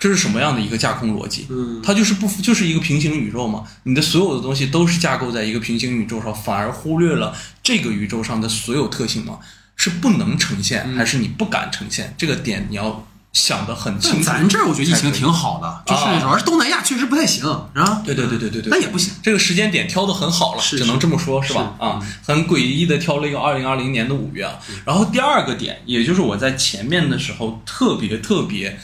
[0.00, 1.46] 这是什么样的一个架空逻辑？
[1.50, 3.64] 嗯它就是不就是一个平行宇宙嘛？
[3.84, 9.38] 你的所有的东西都是架构在一个平行宇宙上，反而忽略了这个宇宙上的所有特性吗？
[9.76, 12.14] 是不能呈现，还是你不敢呈现？
[12.16, 14.24] 这个点你要想的很清但楚。
[14.24, 21.74] 咱这儿我觉得疫情挺好的，就是啊主要是东南亚确实不太行，啊，对对对对对对，那也不行，这个时间点挑的很好了，是只能这么说，是吧？
[21.76, 24.54] 是啊，很诡异的挑了一个二零二零年的五月啊。
[24.84, 28.78] 然后第二个点，也就是我在前面的时候特别特别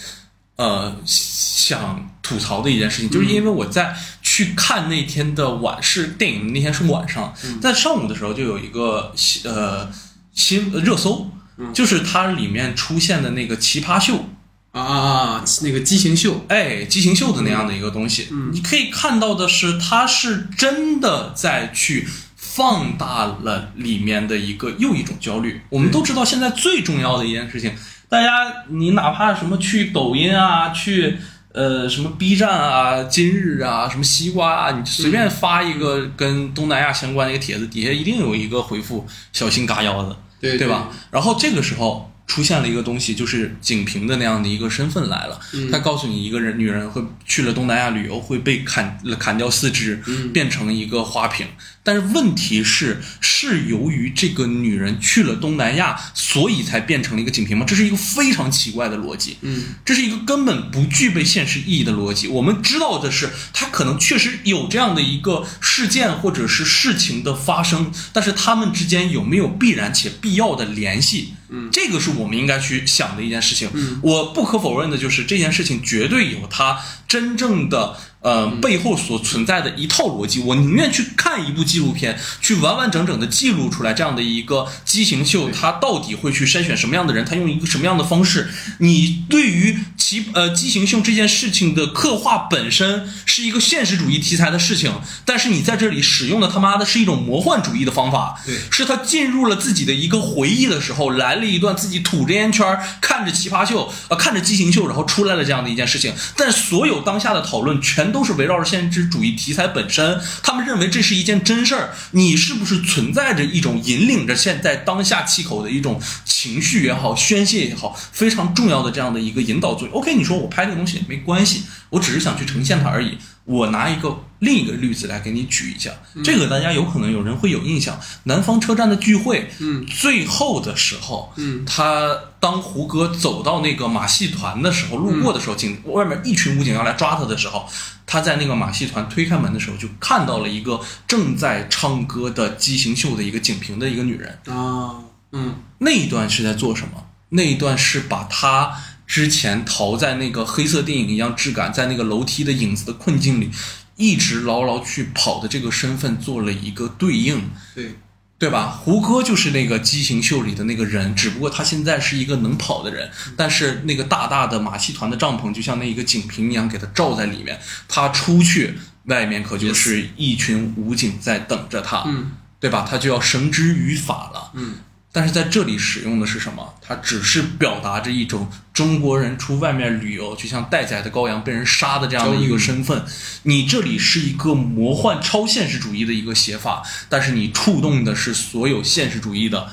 [0.60, 9.90] 呃想吐槽的一件事情，就是因为我在去看那天的晚是电影那天是晚上，在上午的时候就有一个新呃
[10.34, 11.30] 新热搜，
[11.72, 14.26] 就是它里面出现的那个奇葩秀。
[14.72, 22.06] 啊啊啊，那个畸形秀，哎，畸形秀的那样的一个东西，你可以看到的是，它是真的在去
[22.36, 25.60] 放大了里面的一个又一种焦虑。
[25.70, 27.74] 我们都知道，现在最重要的一件事情，
[28.10, 31.16] 大家你哪怕什么去抖音啊，去
[31.52, 40.14] 呃什么 B 站啊、今日啊、什么西瓜啊，你随便发一个跟东南亚相关的一个帖子，底下一定有一个回复“小心嘎腰子”。
[40.40, 40.88] 对对吧？？
[41.10, 45.38] 然后这个时候出现了一个东西，就是景平的那样的一个身份来了。
[45.70, 50.02] 他告诉你，一个人女人会去了东南亚旅游会被砍砍掉四肢，
[50.32, 51.46] 变成一个花瓶。
[51.82, 57.64] 但是问题是，是由于这个女人去了东南亚，所以才变成了一个景平吗？
[57.66, 59.38] 这是一个非常奇怪的逻辑。
[59.40, 62.28] 嗯，这是一个根本不具备现实意义的逻辑。
[62.28, 71.32] 我们知道的是，她可能确实有这样的一个事件或者是事情的发生，但是他们之间有没有必然且必要的联系？
[71.48, 73.70] 嗯，这个是我们应该去想的一件事情。
[73.72, 76.78] 嗯，我不可否认的就是这件事情绝对有它
[77.08, 77.96] 真正的。
[78.22, 88.50] 呃，背后所存在的一套逻辑，我宁愿去看一部纪录片，去完完整整的记录出来这样的一个畸形秀，它到底会去筛选什么样的人，他用一个什么样的方式。
[88.78, 94.92] 你对于其呃畸形秀这件事情的刻画本身是一个现实主义题材的事情，
[95.24, 106.12] 但是你在这里使用的他妈的是一种魔幻主义的方法，对是他进入了自己的一个回忆的时候，来了一段自己吐着烟圈，看着奇葩秀，呃，看着畸形秀，然后出来了这样的一件事情。
[106.36, 111.90] 但所有当下的讨论全都是围绕着现实主义题材本身，他们认为这是一件真事儿。
[112.12, 123.18] 你是不是存在着一种引领着现在当下气口的一种情绪也好、宣泄也好，非常重要的这样的一个引导作用？OK，你说我拍这个东西没关系，我只是想去呈现它而已。
[123.50, 125.90] 我拿一个另一个例子来给你举一下，
[126.22, 137.68] 这个大家有可能有人会有印象，南方车站的聚会，嗯，最后的时候，嗯，他当胡歌走到那个马戏团的时候，路过的时候，警外面一群武警要来抓他的时候，
[138.06, 144.94] 他在那个马戏团推开门的时候，就看到了一个正在唱歌的畸形秀的一个景平的一个女人，啊，
[145.32, 145.56] 嗯。
[145.78, 147.04] 那一段是在做什么？
[147.30, 148.76] 那一段是把他
[149.10, 153.50] 之前逃在那个黑色电影一样质感，在那个楼梯的影子的困境里，
[153.96, 157.96] 一直牢牢去跑的这个身份做了一个对应，对，
[158.38, 158.68] 对吧？
[158.68, 167.58] 胡歌就是那个畸形秀里的那个人，只不过他现在是一个能跑的人，但是那个大大的马戏团的帐篷就像那一个景屏一样给他罩在里面，
[167.88, 172.30] 他出去外面可就是一群武警在等着他，嗯
[172.60, 172.86] 对吧？
[172.88, 174.52] 他就要绳之于法了。
[174.54, 174.74] 嗯，
[175.12, 176.74] 但是在这里使用的是什么？
[176.80, 183.04] 它只是表达着一种中国人出外面旅游，就像待宰的羔羊被人杀的这样的一个身份。
[183.42, 189.72] 你这里是一个魔幻超现实主义的一个写法，但是你触动的是所有现实主义的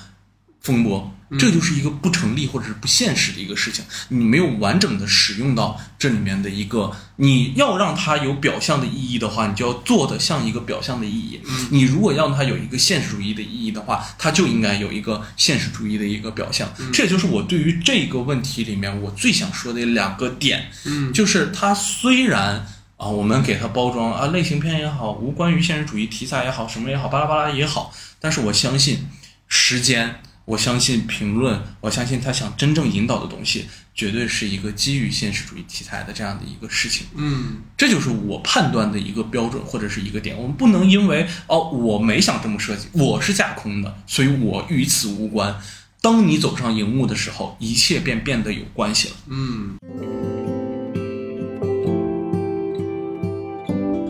[0.68, 1.10] 风波，
[1.40, 3.86] 这就是一个不成立或者是不现实的一个事情。
[4.10, 11.40] 你没有完整的使用到这里面的一个，你要让它有表象的意义的话，你就要做的像一个表象的意义。
[11.72, 16.70] 你如果让它有一个现实主义的意义的话，它就应该有一个现实主义的一个表象。
[16.92, 22.68] 这也就是我对于这个问题里面我最想说的两个点，嗯就是它虽然。
[22.98, 29.08] 啊，我们给它包装啊，类型片也好，无关于现实主义题材也好，什么也好，巴拉巴拉也好，但是我相信
[29.48, 37.06] 时间，我相信评论，我相信他想真正引导的东西，绝对是一个基于现实主义题材的这样的一个事情。
[37.16, 40.38] 嗯这就是我判断的一个标准或者是一个点。
[40.38, 45.54] 我们不能因为哦我没想这么设计，我是架空的，所以我与此无关。
[46.00, 49.16] 当你走上荧幕的时候，一切便变得有关系了。
[49.28, 49.76] 嗯。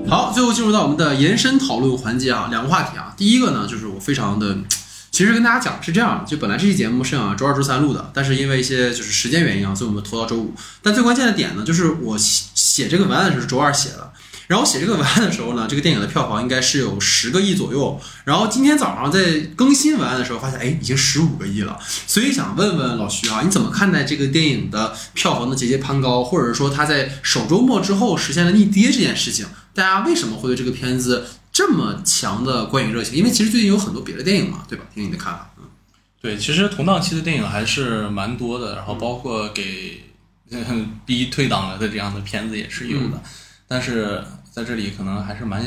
[0.08, 3.16] 好，最后进入到我们的延伸讨论环节啊，两个话题啊。
[3.18, 4.56] 第一个呢，就是我非常的，
[5.18, 10.54] 其实跟大家讲是这样，就本来这期节目是想周二、周三录的，但是因为一些就是时间原因啊，所以我们拖到周五。
[10.84, 14.14] 但最关键的点呢，就是我写写这个文案的时候是周二写的，
[14.46, 18.00] 然后写这个文案的时候呢，这个电影的票房应该是有十个亿左右。
[18.26, 21.80] 然后今天早上在更新文案的时候，发现哎，已经十五个亿了。
[22.06, 29.48] 所以想问问老徐啊，你怎么看待这个电影的票房的节节攀高，或者说它在首周末之后实现了逆跌这件事情？
[29.74, 31.26] 大家为什么会对这个片子
[31.58, 33.16] 这么强的观影热情？
[33.18, 34.86] 因为其实最近有很多别的电影嘛，对吧？
[34.94, 35.50] 听听你的看法。
[35.58, 35.64] 嗯
[36.22, 40.04] 对，其实同档期的电影还是蛮多的，然后包括给
[40.52, 43.20] 嗯逼退档了的这样的片子也是有的，
[43.68, 45.64] 但是在这里可能还是蛮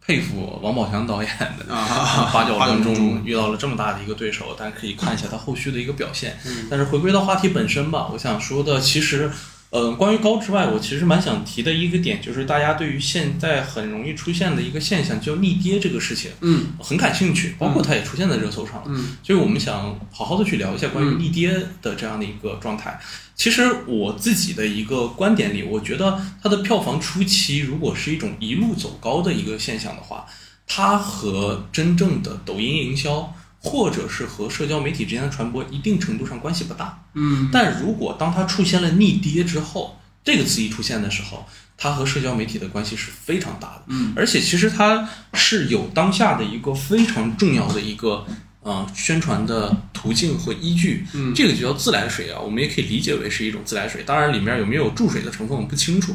[0.00, 1.74] 佩服王宝强导演的。
[1.74, 6.38] 啊 八角笼八角笼中遇到了这么大的一个对手，但可以看一下他后续的一个表现。
[6.46, 9.30] 嗯但是回归到话题本身吧，我想说的其实，
[9.74, 18.84] 呃，关于高之外，我其实蛮想提的一个点，就是大家对于现在很容易出现的一个现象，叫逆跌这个事情，嗯很感兴趣，包括它也出现在热搜上了。
[18.86, 21.50] 嗯所以我们想好好的去聊一下关于逆跌
[21.82, 23.00] 的这样的一个状态。
[23.34, 30.24] 其实我自己的一个观点里，我觉得它的票房初期如果是一种一路走高的一个现象的话，
[30.68, 37.02] 它和真正的抖音营销或者是和社交媒体之间的传播一定程度上关系不大。
[37.14, 41.46] 嗯但如果当它出现了逆跌之后，这个词一出现的时候，
[41.78, 43.84] 它和社交媒体的关系是非常大的。
[43.86, 48.26] 嗯而且其实它是有当下的一个非常重要的一个
[48.60, 51.06] 呃宣传的途径和依据。
[51.14, 54.02] 嗯这个就叫自来水啊，我们也可以理解为是一种自来水。
[54.04, 56.14] 当然里面有没有注水的成分我们不清楚。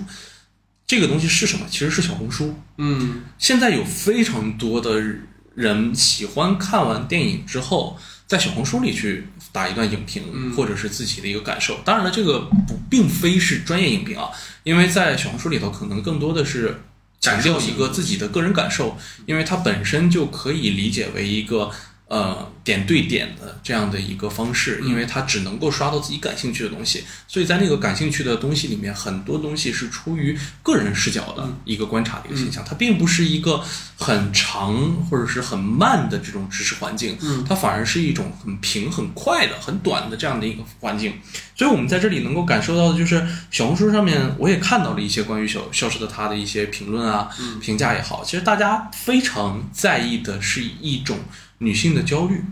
[0.85, 1.65] 这个东西是什么？
[1.69, 2.55] 其实是小红书。
[2.77, 4.99] 嗯现在有非常多的
[5.59, 11.79] 人喜欢看完电影之后，在小红书里去打一段影评，或者是自己的一个感受。
[11.83, 14.29] 当然了，这个不并非是专业影评啊，
[14.63, 16.81] 因为在小红书里头可能更多的是
[17.19, 21.69] 强调一个自己的个人感受，因为它本身就可以理解为一个。
[22.09, 33.59] 呃，点对点的这样的一个方式，因为它只能够刷到自己感兴趣的东西，所以在那个感兴趣的东西里面，很多东西是出于个人视角的一个观察的一个现象，它并不是一个
[33.97, 37.43] 很长或者是很慢的这种知识环境，嗯。
[37.49, 41.13] 它反而是一种很平、很快的、很短的这样的一个环境。
[41.55, 51.17] 所以我们在这里能够感受到的就是，小红书上面我也看到了一些关于小消失的他的一些评论啊、评价也好，其实大家非常在意的是一种
[51.57, 52.43] 女性的焦虑。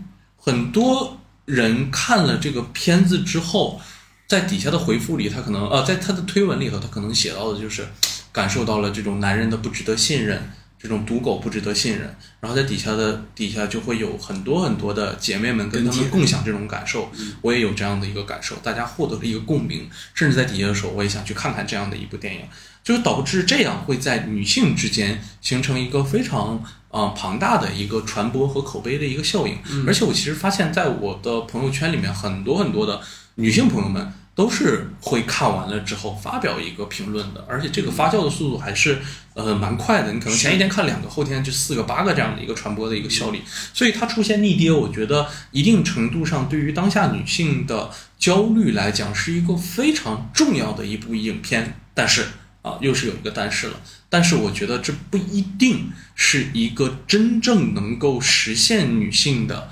[0.48, 3.78] 很多人看了这个片子之后，
[4.26, 7.86] 在底下的回复里，他可能呃，在他的推文里头，他可能写到的就是
[8.32, 12.16] 感受到了这种男人的不值得信任，这种赌狗不值得信任。
[12.40, 22.40] 然后在底下的底下就会有很多很多的姐妹们跟他们共享这种感受，我也有这样的一个感受，大家获得了一个共鸣，甚至在底下的时候，我也想去看看这样的一部电影，
[22.82, 26.64] 就是导致这样会在女性之间形成一个非常。
[26.90, 33.00] 啊、庞大的一个传播和口碑的一个效应，而且我其实发现，在我的朋友圈里面，很多很多的
[33.34, 38.98] 女性朋友们都是会看完了之后发表一个评论的，而且这个发酵的速度还是
[39.34, 40.12] 呃蛮快的。
[40.12, 43.42] 你可能前一天看两个，后天就四个、八个这样的一个传播的一个效率，
[43.74, 51.80] 所以它出现逆跌，我觉得一定程度上对于当下女性的焦虑来讲，是一个非常重要的一部影片。
[51.92, 52.24] 但是
[52.62, 53.74] 啊，又是有一个但是了。
[54.08, 59.70] 但是我觉得这不一定是一个真正能够实现女性的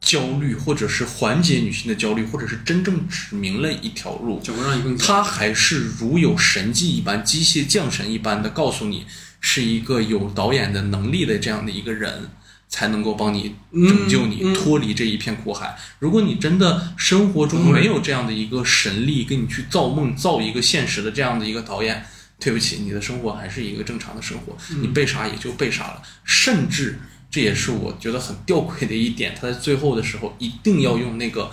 [0.00, 4.40] 焦虑，或者是缓解女性的焦虑，或者是真正指明了一条路。
[4.40, 9.06] 就会让你更它还是如有神迹一般、机械降神一般的告诉你，
[9.40, 12.30] 是一个有导演的能力的这样的一个人，
[12.68, 15.78] 才能够帮你拯救你嗯嗯脱离这一片苦海。
[16.00, 22.06] 如果你真的生活中没有这样的一个神力，跟你去造梦、造一个现实的这样的一个导演，
[22.40, 26.98] 对不起，你的生活还是一个正常的生活，你被杀也就被杀了，甚至
[27.30, 29.34] 这也是我觉得很吊诡的一点。
[29.34, 31.50] 他在最后的时候一定要用那个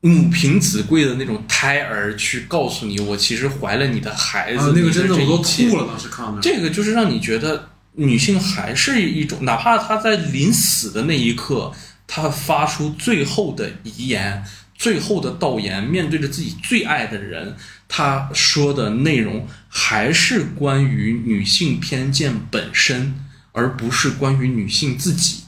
[0.00, 4.58] 母凭子贵的那种胎儿去告诉你，我其实怀了你的孩子。
[4.58, 6.40] 啊，那个真的我都这一切吐了，当时看的。
[6.40, 11.72] 这个就是让你觉得女性还是一种，哪怕她在临死的那一刻，
[12.06, 14.44] 她发出最后的遗言、
[14.74, 17.56] 最后的道言，面对着自己最爱的人，
[17.88, 25.44] 他说的内容还是关于女性偏见本身，而不是关于女性自己，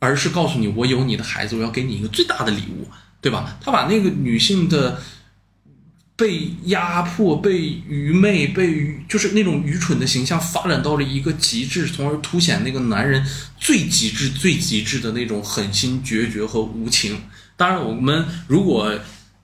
[0.00, 2.88] 而是告诉你，我有你的孩子，我要给你一个最大的礼物，
[3.20, 3.56] 对吧？
[3.60, 5.00] 他把那个女性的。
[6.18, 13.24] 被压迫、被愚昧、被就是那种愚蠢的形象发展到了一个极致，从而凸显那个男人
[13.56, 17.20] 最极致、最极致的那种狠心、决绝和无情。
[17.56, 18.98] 当然，我们如果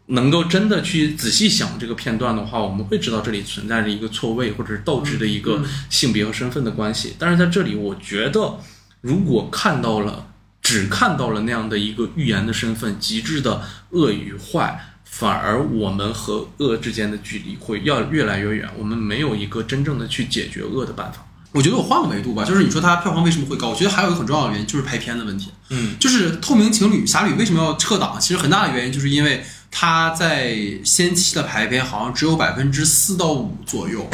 [0.06, 7.14] 能够真的去仔细想这个片段的话，我们会知道这里存在着一个错位或者是倒置的一个性别和身份的关系。
[7.18, 8.58] 但是在这里，我觉得
[9.00, 10.26] 如果看到了，
[10.62, 14.90] 只看到了那样的一个预言的身份，极致的恶与坏。
[15.04, 21.24] 反而我们和恶之间的距离会要越来越远，我们没有一个真正的去解决恶的办法。
[21.52, 23.68] 我觉得我换个维度吧，就是你说它票房为什么会高？
[23.68, 25.52] 我觉得还有一个很重要的原因就是拍片的问题。
[25.68, 28.18] 嗯，就是《透明情侣侠侣》为什么要撤档？
[28.18, 29.44] 其实很大的原因就是因为
[29.76, 34.08] 它在先期的排片好像只有百分之四到五左右。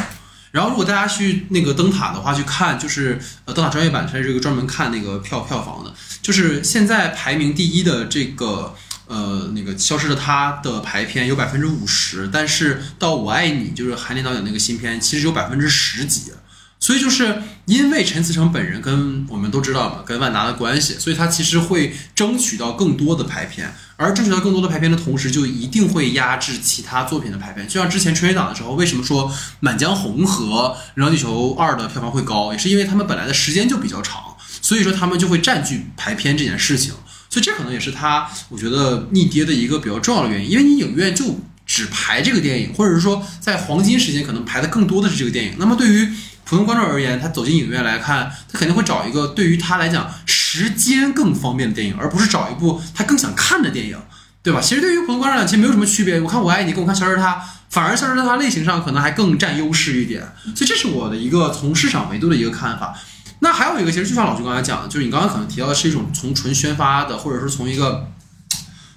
[0.49, 5.93] 然后如果大家去那个灯塔的话，去看就是呃灯塔专业版，它是这个专门看那个票票房的，
[6.23, 8.75] 就是现在排名第一的这个。
[9.07, 16.31] 呃，那个消失的她的排片有百分之五十，但是到我爱你就是韩林导演那个新片，其实有百分之十几。
[16.79, 27.67] 所以就是因为陈思诚本人跟我们都知道嘛，跟万达的关系，所以他其实会争取到更多的排片，而争取到更多的排片的同时，就一定会压制其他作品的排片。
[27.67, 29.29] 就像之前春节档的时候，为什么说
[29.59, 36.93] 《满江红》和《流浪地球二》的票房会高，也是因为他们本来的时间就比较长，所以说他们就会占据排片这件事情。
[37.29, 45.53] 所以这可能也是他，我觉得逆跌的一个比较重要的原因，因为你影院就只排这个电影，或者是说在黄金时间可能排的更多的是这个电影。
[45.57, 46.11] 那么对于
[46.43, 50.11] 普通观众而言，他走进影院来看，他肯定会找一个对于他来讲
[50.53, 53.97] 时间更方便的电影，而不是找一部他更想看的电影，
[54.43, 54.59] 对吧？
[54.59, 56.19] 其实对于普通观众来讲，其实没有什么区别。
[56.19, 57.35] 我看《我爱你》跟我看《消失的她》，
[57.69, 60.21] 反而《消失的她》类型上可能还更占优势一点。
[60.53, 62.93] 所以这是我的一个从市场维度的一个看法。
[63.39, 68.11] 那还有一个，其实就像老徐刚才讲的，就是你刚刚可能提到的是一种从纯宣发的，或者是从一个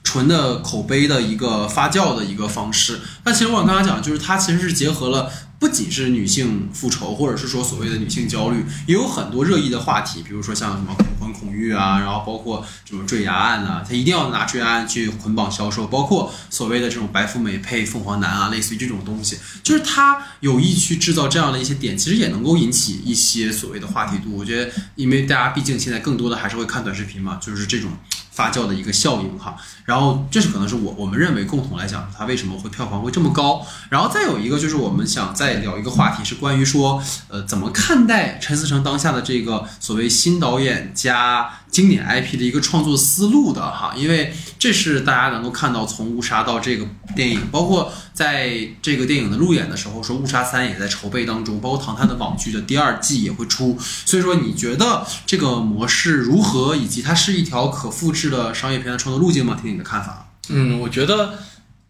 [0.03, 3.01] 纯的口碑的一个发酵的一个方式。
[3.25, 10.95] 那其实我刚刚讲，就是它其实是结合了不仅是女性复仇，或者是说所谓的女性焦虑，也有很多热议的话题，比如说像什么
[11.35, 24.37] 恐育啊，然后包括什么坠崖案啊，他一定要拿坠崖案去捆绑销售，包括所谓的这种白富美配凤凰男啊，类似于这种东西，就是他有意去制造这样的一些点，其实也能够引起一些所谓的话题度。
[24.37, 27.91] 我觉得，因为大家毕竟现在更多的还是会看短视频嘛，就是这种
[28.31, 29.57] 发酵的一个效应哈。
[29.85, 33.65] 然后这是可能是我我们认为共同来讲，它为什么会票房会这么高。
[33.91, 53.77] 然后再有一个就是我们想再聊一个话题，是关于说，呃，怎么看待陈思诚当下的这个所谓新导演加经典 IP 的一个创作思路的哈，因为这是大家能够看到从误杀到这个电影，包括在这个电影的路演的时候，说误杀三也在筹备当中，包括唐探的网剧的第二季也会出。
[54.07, 59.59] 所以说，你觉得这个模式如何，以及它是一条可复制的商业片的创作路径吗？
[59.61, 60.27] 听听你的看法。
[60.49, 61.39] 嗯，我觉得，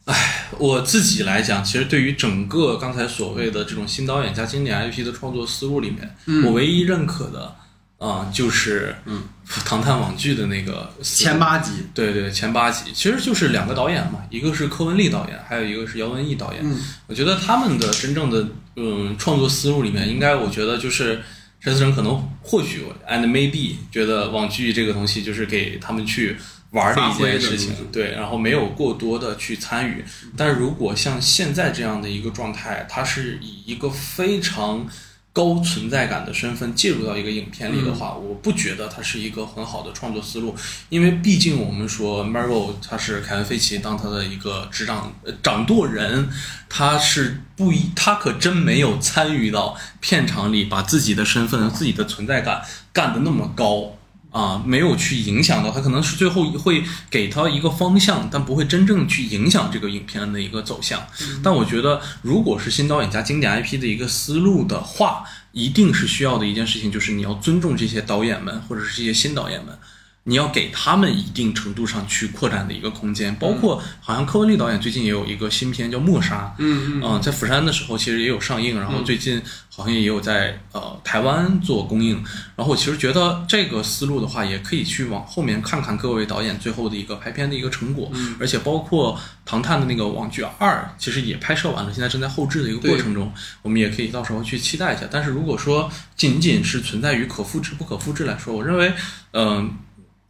[0.06, 7.54] 哎，我自己来讲，其实对于整个刚才所谓的这种新导演加经典 IP 的创作思路里面，嗯我唯一认可的
[7.96, 9.22] 啊、就是嗯
[9.64, 16.60] 唐探网剧的那个前八集，对对，前八集其实就是两个导演嘛，一个是柯文丽导演，还有一个是姚文义导演。
[16.62, 18.46] 嗯我觉得他们的真正的
[18.76, 21.22] 嗯创作思路里面，应该我觉得就是
[21.60, 26.36] 陈思诚可能或许 and maybe 觉得网剧这个东西就是给他们去
[26.74, 30.04] 玩的一件事情对，然后没有过多的去参与。
[30.36, 34.86] 但如果像现在这样的一个状态，它是以一个非常
[35.32, 40.54] 高存在感的身份介入到一个影片里的话，我不觉得它是一个很好的创作思路，
[40.88, 46.28] 因为毕竟我们说 Marvel 他是凯文·费奇当他的一个执掌呃掌舵人，
[46.68, 53.96] 他是不一，他可真没有参与到片场里把自己的身份、自己的存在感干得那么高。
[54.34, 61.06] 啊，没有去影响到他，可能是最后会给他一个方向，但不会真正去影响这个影片的一个走向。
[61.40, 69.78] 但我觉得，如果是新导演加经典 IP 的一个思路的话，一定是需要的一件事情，就是你要尊重这些导演们或者是这些新导演们。
[70.24, 73.34] 你要给他们一定程度上去扩展的一个空间。
[73.36, 82.22] 包括好像柯文利导演最近也有一个新片叫《默杀》，嗯嗯，在釜山的时候其实也有上映，然后最近好像也有在呃台湾做公映。
[82.56, 88.10] 然后我其实觉得这个思路的话，也可以去往后面看看各位导演最后的一个拍片的一个成果，
[88.40, 93.30] 而且包括唐探的那个网剧二，其实也拍摄完了，现在正在后置的一个过程中，
[93.60, 95.02] 我们也可以到时候去期待一下。
[95.10, 98.92] 但是如果说仅仅是存在于可复制不可复制来说，我认为，
[99.32, 99.76] 嗯、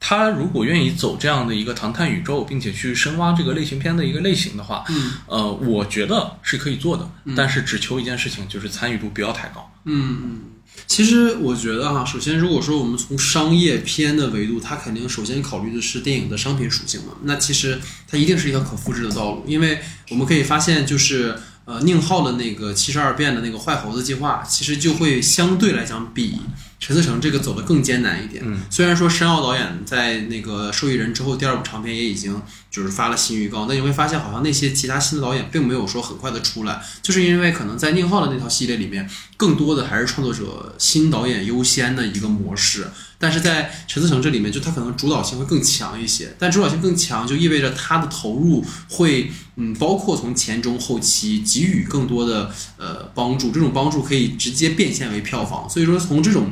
[0.06, 9.72] 他如果愿意走这样的一个唐探宇宙，并且去深挖这个类型片的一个类型的话，嗯呃，我觉得是可以做的，但是只求一件事情，就是参与度不要太高。
[9.86, 10.40] 嗯嗯。
[10.86, 17.14] 其实我觉得哈，首先如果说我们从商业片的维度，它肯定首先考虑的是电影的商品属性嘛。
[17.22, 19.78] 那其实它一定是一条可复制的道路，因为
[20.10, 26.38] 我们可以发现，就是呃宁浩的那个七十二变的那个坏猴子计划，其实就会相对来讲比
[26.84, 28.42] 陈思诚这个走得更艰难一点。
[28.46, 32.38] 嗯，虽然说申奥导演在那个受益人之后第二部长片也已经
[32.70, 39.08] 就是发了新预告，但你会发现好像那些其他新的导演并没有说很快的出来，就是因为可能在宁浩的那套系列里面，
[39.38, 42.86] 更多的还是创作者新导演优先的一个模式。
[43.16, 55.70] 但是在陈思诚这里面，就他可能主导性会更强一些，但主导性更强就意味着他的投入会，嗯，包括从前中后期给予更多的呃帮助，这种帮助可以直接变现为票房。
[55.70, 56.50] 所以说从这种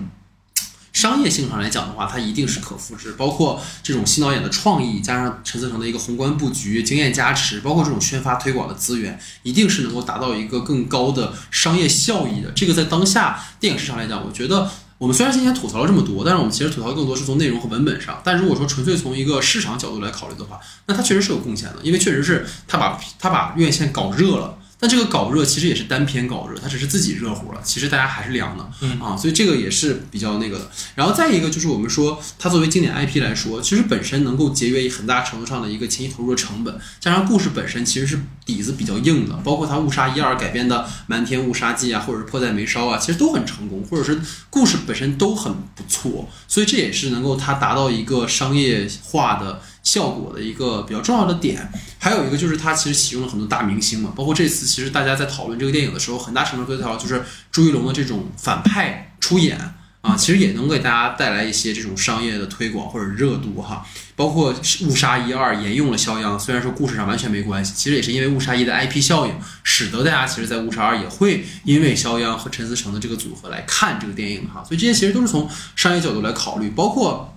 [0.93, 12.51] 商业性上来讲的话，它一定是可复制，包括这种新导演的创意，加上陈思诚的一个宏观布局、经验加持，包括这种宣发推广的资源，一定是能够达到一个更高的商业效益的。
[12.52, 18.20] 这个在当下电影市场来讲，我觉得我们虽然今天吐槽了这么多，但是我们其实吐槽更多是从内容和文本上。
[18.23, 24.59] 但如果说纯粹从一个市场角度来考虑的话，那它确实是有贡献的，因为确实是他把他把院线搞热了。
[24.83, 30.69] 但这个搞热其实也是单篇搞热，它只是自己热乎了，其实大家还是凉的，嗯啊，所以这个也是比较那个的。
[30.97, 49.63] 然后再一个就是我们说，它作为经典 IP 来说，其实本身能够节约很大程度上的一个前期投入的成本，加上故事本身其实是底子比较硬的，包括它《误杀一二》改编的《瞒天误杀记》啊，或者是《迫在眉梢》啊，其实都很成功，或者是故事本身都很不错，所以这也是能够它达到一个商业化的。
[49.83, 59.59] 效果的一个比较重要的点，还有一个就是它其实启用了很多大明星嘛，包括这次其实大家在讨论这个电影的时候，很大程度可以就是朱一龙的这种反派出演
[60.03, 63.85] 啊，其实也能给大家带来一些这种商业的推广或者热度哈。
[64.15, 64.55] 包括
[64.87, 69.33] 《误杀一二》沿用了肖央，虽然说故事上完全没关系，其实也是因为《误杀一》的 IP 效应，
[69.65, 74.63] 使得大家其实，在《误杀二》也会因为肖央和陈思诚的这个组合来看这个电影哈。
[74.63, 77.29] 所以这些其实都是从商业角度来考虑，包括。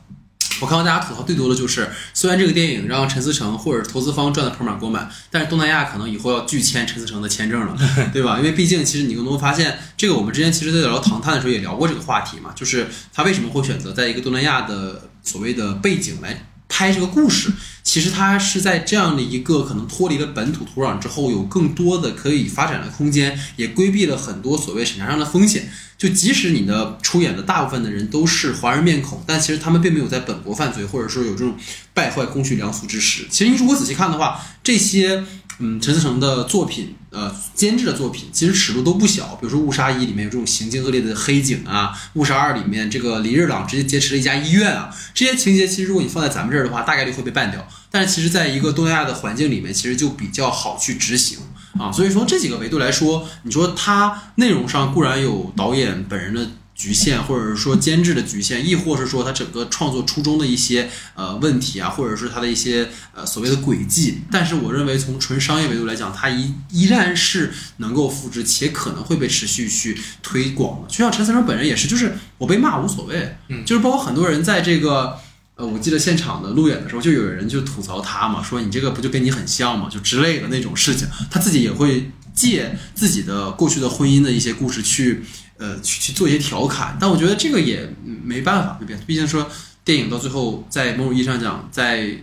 [0.61, 7.77] 我看到大家吐槽最多的就是，虽然这个电影让陈思诚或者投资方赚得盆满钵满，但是东南亚可能以后要拒签陈思诚的签证了，
[8.13, 8.37] 对吧？
[8.37, 17.51] 因为毕竟其实你能够发现，这个我们之前其实在聊《唐探》的时候也聊过这个话题嘛，就是他为什么会选择在一个东南亚的所谓的背景来拍这个故事。
[17.83, 25.69] 其实他是在这样的一个可能脱离了本土土壤之后，有更多的可以发展的空间，也规避了很多所谓审查上的风险。
[25.97, 31.55] 就即使你的出演的大部分的人都是华人面孔，但其实他们并没有在本国犯罪，或者说有这种
[31.93, 33.25] 败坏公序良俗之实。
[33.29, 35.23] 其实你如果仔细看的话，这些
[35.59, 39.35] 嗯陈思诚的作品，呃监制的作品，其实尺度都不小。
[39.35, 47.65] 比如说《误杀一》里面有这种行径恶劣的黑警啊，《误杀二》里面这个李日朗直接劫持了一家医院啊，这些情节其实如果你放在咱们这儿的话，大概率会被办掉。
[47.89, 51.37] 但是其实在一个东南亚的环境里面，其实就比较好去执行。
[51.79, 70.87] 啊，所以说这几个维度来说，你说它内容上固然有导演本人的局限，或者是说监制的局限，亦或是说它整个创作初衷的一些呃问题啊，或者是它的一些呃所谓的轨迹，但是我认为从纯商业维度来讲，它依依然是能够复制，且可能会被持续去推广的。
[70.87, 75.17] 就像陈思诚本人也是，就是我被骂无所谓，嗯就是包括很多人在这个。
[75.55, 79.87] 呃，我记得现场的路演的时候，就有人就吐槽他嘛，说你这个不就跟你很像吗？
[79.89, 85.23] 就之类的那种事情，他自己也会借自己的过去的婚姻的一些故事去，
[85.57, 86.97] 呃，去去做一些调侃。
[86.99, 88.97] 但我觉得这个也没办法，对不对？
[89.05, 89.49] 毕竟说
[89.85, 92.17] 电影到最后，在某种意义上讲，在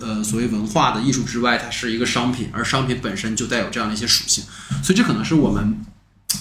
[0.00, 4.44] 呃所谓文化的艺术之外，它是一个商品，而商品本身就带有这样的一些属性，
[4.84, 5.84] 所以这可能是我们。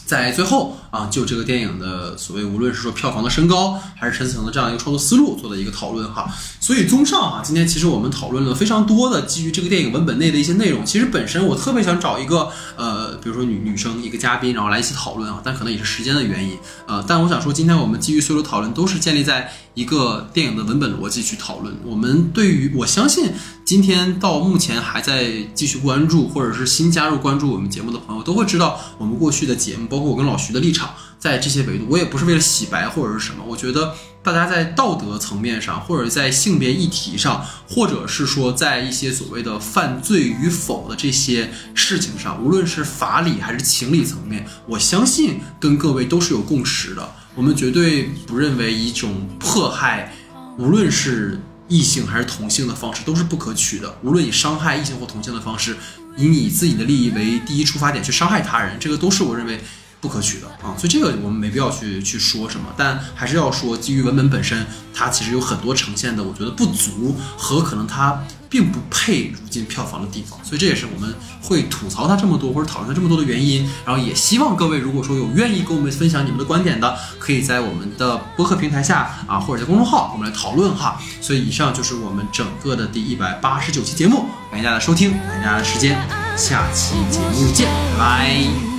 [0.06, 6.32] 在最后啊，就这个电影的所谓，无论是说票房的升高，还是陈思诚的这样一个创作思路做的一个讨论哈。
[6.60, 10.86] 所以综上啊，今天其实我们讨论了非常多的基于这个电影文本内的一些内容。
[10.86, 16.58] 其实本身我特别想找一个呃，比如说女女生一个嘉宾，然后来一起讨论啊，但可能也是时间的原因
[16.88, 21.76] 呃，但我想说，今天我们基于所有讨论都是建立在一个电影的文本逻辑去讨论。
[21.84, 23.32] 我们对于我相信
[23.66, 33.44] 今天到目前还在继续关注，或者是新加入关注我们节目的朋友，都会知道我们过去的节目，包括我跟老徐的立场，在这些维度，我也不是为了洗白或者是什么。
[33.44, 47.12] 我觉得大家在道德层面上，或者在性别议题上，或者是说在一些所谓的犯罪与否的这些事情上，无论是法理还是情理层面，我相信跟各位都是有共识的。
[47.34, 50.14] 我们绝对不认为一种迫害，
[50.60, 53.98] 无论是异性还是同性的方式都是不可取的。
[54.04, 55.76] 无论你伤害异性或同性的方式，
[56.16, 59.62] 以你自己的利益为第一出发点去伤害他人，这个都是我认为
[60.00, 60.76] 不可取的啊。
[60.78, 70.40] 所以这个我们没必要去去说什么，但还是要说，基于文本本身，它其实有很多呈现的，我觉得不足和可能它并不配如今票房的地方。
[70.44, 73.70] 所以这也是我们会吐槽它这么多或者讨论它这么多的原因。
[73.86, 81.00] 然后也希望各位如果说有愿意跟我们分享你们的观点的，可以在我们的播客平台下啊，或者在公众号我们来讨论哈。
[81.22, 85.98] 所以以上就是我们整个的第一百八十九期节目，感谢大家的收听，感谢大家的时间，
[86.38, 87.68] 下期节目见，
[87.98, 88.75] 拜。